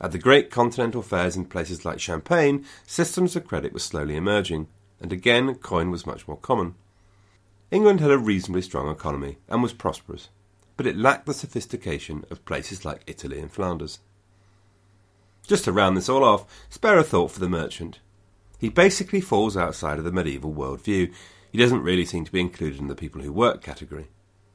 at 0.00 0.12
the 0.12 0.18
great 0.18 0.50
continental 0.50 1.02
fairs 1.02 1.36
in 1.36 1.46
places 1.46 1.84
like 1.84 2.00
Champagne, 2.00 2.64
systems 2.86 3.34
of 3.34 3.46
credit 3.46 3.72
were 3.72 3.78
slowly 3.78 4.16
emerging, 4.16 4.68
and 5.00 5.12
again 5.12 5.54
coin 5.56 5.90
was 5.90 6.06
much 6.06 6.28
more 6.28 6.36
common. 6.36 6.74
England 7.70 8.00
had 8.00 8.10
a 8.10 8.18
reasonably 8.18 8.62
strong 8.62 8.90
economy 8.90 9.38
and 9.48 9.62
was 9.62 9.72
prosperous, 9.72 10.28
but 10.76 10.86
it 10.86 10.96
lacked 10.96 11.26
the 11.26 11.34
sophistication 11.34 12.24
of 12.30 12.44
places 12.44 12.84
like 12.84 13.02
Italy 13.06 13.40
and 13.40 13.50
Flanders. 13.50 13.98
Just 15.46 15.64
to 15.64 15.72
round 15.72 15.96
this 15.96 16.08
all 16.08 16.24
off, 16.24 16.44
spare 16.68 16.98
a 16.98 17.04
thought 17.04 17.30
for 17.30 17.40
the 17.40 17.48
merchant. 17.48 18.00
He 18.58 18.68
basically 18.68 19.20
falls 19.20 19.56
outside 19.56 19.98
of 19.98 20.04
the 20.04 20.12
medieval 20.12 20.52
world 20.52 20.82
view. 20.82 21.12
He 21.52 21.58
doesn't 21.58 21.82
really 21.82 22.04
seem 22.04 22.24
to 22.24 22.32
be 22.32 22.40
included 22.40 22.80
in 22.80 22.88
the 22.88 22.94
people 22.94 23.22
who 23.22 23.32
work 23.32 23.62
category. 23.62 24.08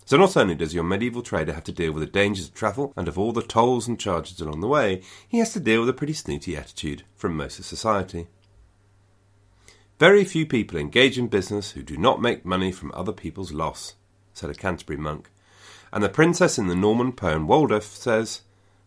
So 0.05 0.17
not 0.17 0.35
only 0.35 0.55
does 0.55 0.73
your 0.73 0.83
medieval 0.83 1.21
trader 1.21 1.53
have 1.53 1.63
to 1.65 1.71
deal 1.71 1.91
with 1.91 2.01
the 2.01 2.11
dangers 2.11 2.47
of 2.47 2.53
travel 2.53 2.93
and 2.97 3.07
of 3.07 3.17
all 3.17 3.31
the 3.31 3.41
tolls 3.41 3.87
and 3.87 3.99
charges 3.99 4.41
along 4.41 4.59
the 4.59 4.67
way, 4.67 5.01
he 5.27 5.39
has 5.39 5.53
to 5.53 5.59
deal 5.59 5.79
with 5.79 5.89
a 5.89 5.93
pretty 5.93 6.13
snooty 6.13 6.57
attitude 6.57 7.03
from 7.15 7.37
most 7.37 7.59
of 7.59 7.65
society. 7.65 8.27
Very 9.99 10.25
few 10.25 10.45
people 10.45 10.79
engage 10.79 11.19
in 11.19 11.27
business 11.27 11.71
who 11.71 11.83
do 11.83 11.95
not 11.95 12.21
make 12.21 12.43
money 12.43 12.71
from 12.71 12.91
other 12.93 13.11
people's 13.11 13.53
loss, 13.53 13.93
said 14.33 14.49
a 14.49 14.55
Canterbury 14.55 14.97
monk. 14.97 15.29
And 15.93 16.03
the 16.03 16.09
princess 16.09 16.57
in 16.57 16.67
the 16.67 16.75
Norman 16.75 17.11
poem 17.11 17.47
Waldef 17.47 17.83
says, 17.83 18.41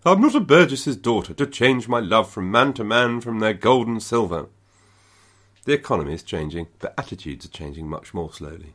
I'm 0.05 0.21
not 0.21 0.35
a 0.35 0.41
burgess's 0.41 0.97
daughter 0.97 1.33
to 1.33 1.47
change 1.47 1.89
my 1.89 2.01
love 2.01 2.31
from 2.31 2.51
man 2.51 2.73
to 2.75 2.85
man 2.85 3.21
from 3.21 3.39
their 3.39 3.55
gold 3.55 3.87
and 3.87 4.03
silver. 4.03 4.49
The 5.65 5.73
economy 5.73 6.13
is 6.13 6.23
changing, 6.23 6.67
but 6.79 6.93
attitudes 6.99 7.47
are 7.47 7.51
changing 7.51 7.89
much 7.89 8.13
more 8.13 8.33
slowly. 8.33 8.75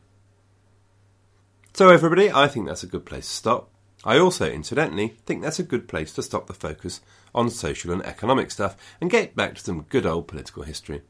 So, 1.80 1.88
everybody, 1.88 2.30
I 2.30 2.50
think 2.50 2.68
that's 2.68 2.84
a 2.84 2.88
good 2.88 3.06
place 3.06 3.26
to 3.26 3.34
stop. 3.34 3.70
I 4.04 4.18
also, 4.18 4.52
incidentally, 4.52 5.16
think 5.26 5.42
that's 5.42 5.60
a 5.60 5.64
good 5.64 5.88
place 5.88 6.12
to 6.16 6.22
stop 6.22 6.48
the 6.48 6.54
focus 6.54 7.00
on 7.34 7.50
social 7.50 7.94
and 7.94 8.06
economic 8.06 8.52
stuff 8.52 8.76
and 9.00 9.10
get 9.10 9.34
back 9.34 9.56
to 9.56 9.62
some 9.62 9.84
good 9.84 10.06
old 10.06 10.28
political 10.28 10.64
history. 10.64 11.04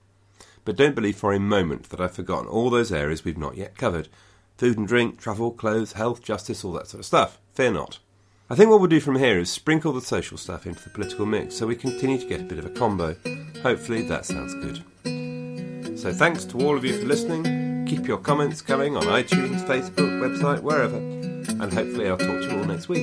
But 0.66 0.76
don't 0.76 0.94
believe 0.94 1.16
for 1.16 1.34
a 1.34 1.40
moment 1.40 1.90
that 1.90 2.00
I've 2.00 2.14
forgotten 2.14 2.48
all 2.48 2.70
those 2.70 2.92
areas 2.92 3.26
we've 3.26 3.36
not 3.36 3.58
yet 3.58 3.80
covered 3.80 4.10
food 4.60 4.78
and 4.78 4.88
drink, 4.88 5.20
travel, 5.20 5.50
clothes, 5.50 5.94
health, 5.94 6.22
justice, 6.22 6.64
all 6.64 6.74
that 6.74 6.86
sort 6.86 7.00
of 7.00 7.06
stuff. 7.08 7.40
Fear 7.56 7.72
not. 7.72 7.98
I 8.48 8.54
think 8.54 8.70
what 8.70 8.80
we'll 8.80 8.90
do 8.90 9.00
from 9.00 9.18
here 9.18 9.40
is 9.40 9.50
sprinkle 9.50 9.94
the 9.94 10.02
social 10.02 10.38
stuff 10.38 10.68
into 10.68 10.84
the 10.84 10.92
political 10.92 11.26
mix 11.26 11.56
so 11.56 11.66
we 11.66 11.76
continue 11.76 12.20
to 12.20 12.28
get 12.28 12.42
a 12.42 12.44
bit 12.44 12.60
of 12.60 12.68
a 12.68 12.70
combo. 12.70 13.16
Hopefully 13.64 14.04
that 14.04 14.24
sounds 14.24 14.54
good. 14.54 15.98
So 15.98 16.14
thanks 16.14 16.46
to 16.46 16.60
all 16.60 16.78
of 16.78 16.86
you 16.86 16.96
for 17.00 17.08
listening. 17.08 17.69
Keep 17.90 18.08
your 18.08 18.20
comments 18.20 18.62
coming 18.62 18.96
on 18.96 19.02
iTunes, 19.06 19.66
Facebook, 19.66 20.22
website, 20.22 20.62
wherever. 20.62 20.98
And 20.98 21.74
hopefully 21.74 22.08
I'll 22.08 22.20
talk 22.20 22.40
to 22.40 22.44
you 22.44 22.60
all 22.60 22.66
next 22.66 22.88
week. 22.88 23.02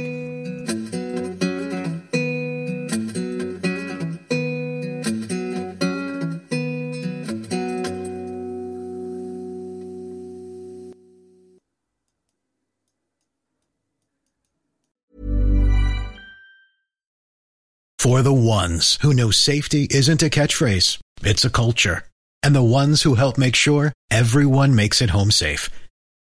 For 17.98 18.22
the 18.22 18.32
ones 18.32 19.00
who 19.02 19.12
know 19.12 19.32
safety 19.32 19.88
isn't 19.90 20.22
a 20.22 20.30
catchphrase, 20.30 21.00
it's 21.22 21.44
a 21.44 21.50
culture. 21.50 22.04
And 22.44 22.54
the 22.54 22.62
ones 22.62 23.02
who 23.02 23.16
help 23.16 23.36
make 23.36 23.56
sure 23.56 23.92
everyone 24.10 24.74
makes 24.74 25.02
it 25.02 25.10
home 25.10 25.30
safe. 25.30 25.68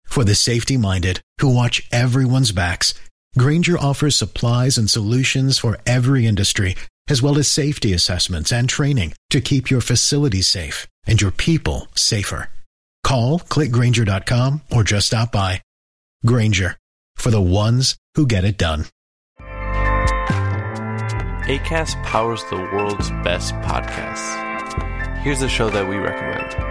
For 0.06 0.24
the 0.24 0.36
safety 0.36 0.78
minded 0.78 1.22
who 1.40 1.56
watch 1.56 1.88
everyone's 1.92 2.52
backs, 2.52 2.94
Grainger 3.38 3.78
offers 3.78 4.16
supplies 4.16 4.78
and 4.78 4.90
solutions 4.90 5.58
for 5.58 5.78
every 5.86 6.28
industry, 6.28 6.76
as 7.10 7.22
well 7.22 7.38
as 7.38 7.48
safety 7.48 7.94
assessments 7.94 8.52
and 8.52 8.68
training 8.68 9.14
to 9.30 9.42
keep 9.42 9.70
your 9.70 9.82
facility 9.82 10.42
safe 10.42 10.88
and 11.08 11.22
your 11.22 11.32
people 11.32 11.88
safer. 11.96 12.50
Call 13.04 13.40
clickgrainger.com 13.40 14.62
or 14.72 14.84
just 14.84 15.08
stop 15.08 15.32
by. 15.32 15.62
Grainger 16.26 16.78
for 17.16 17.32
the 17.32 17.42
ones 17.42 17.96
who 18.16 18.28
get 18.28 18.44
it 18.44 18.58
done. 18.58 18.86
ACAST 21.48 22.02
powers 22.04 22.44
the 22.50 22.56
world's 22.56 23.10
best 23.24 23.54
podcasts. 23.56 25.18
Here's 25.20 25.42
a 25.42 25.50
show 25.50 25.70
that 25.70 25.88
we 25.88 25.96
recommend. 25.96 26.71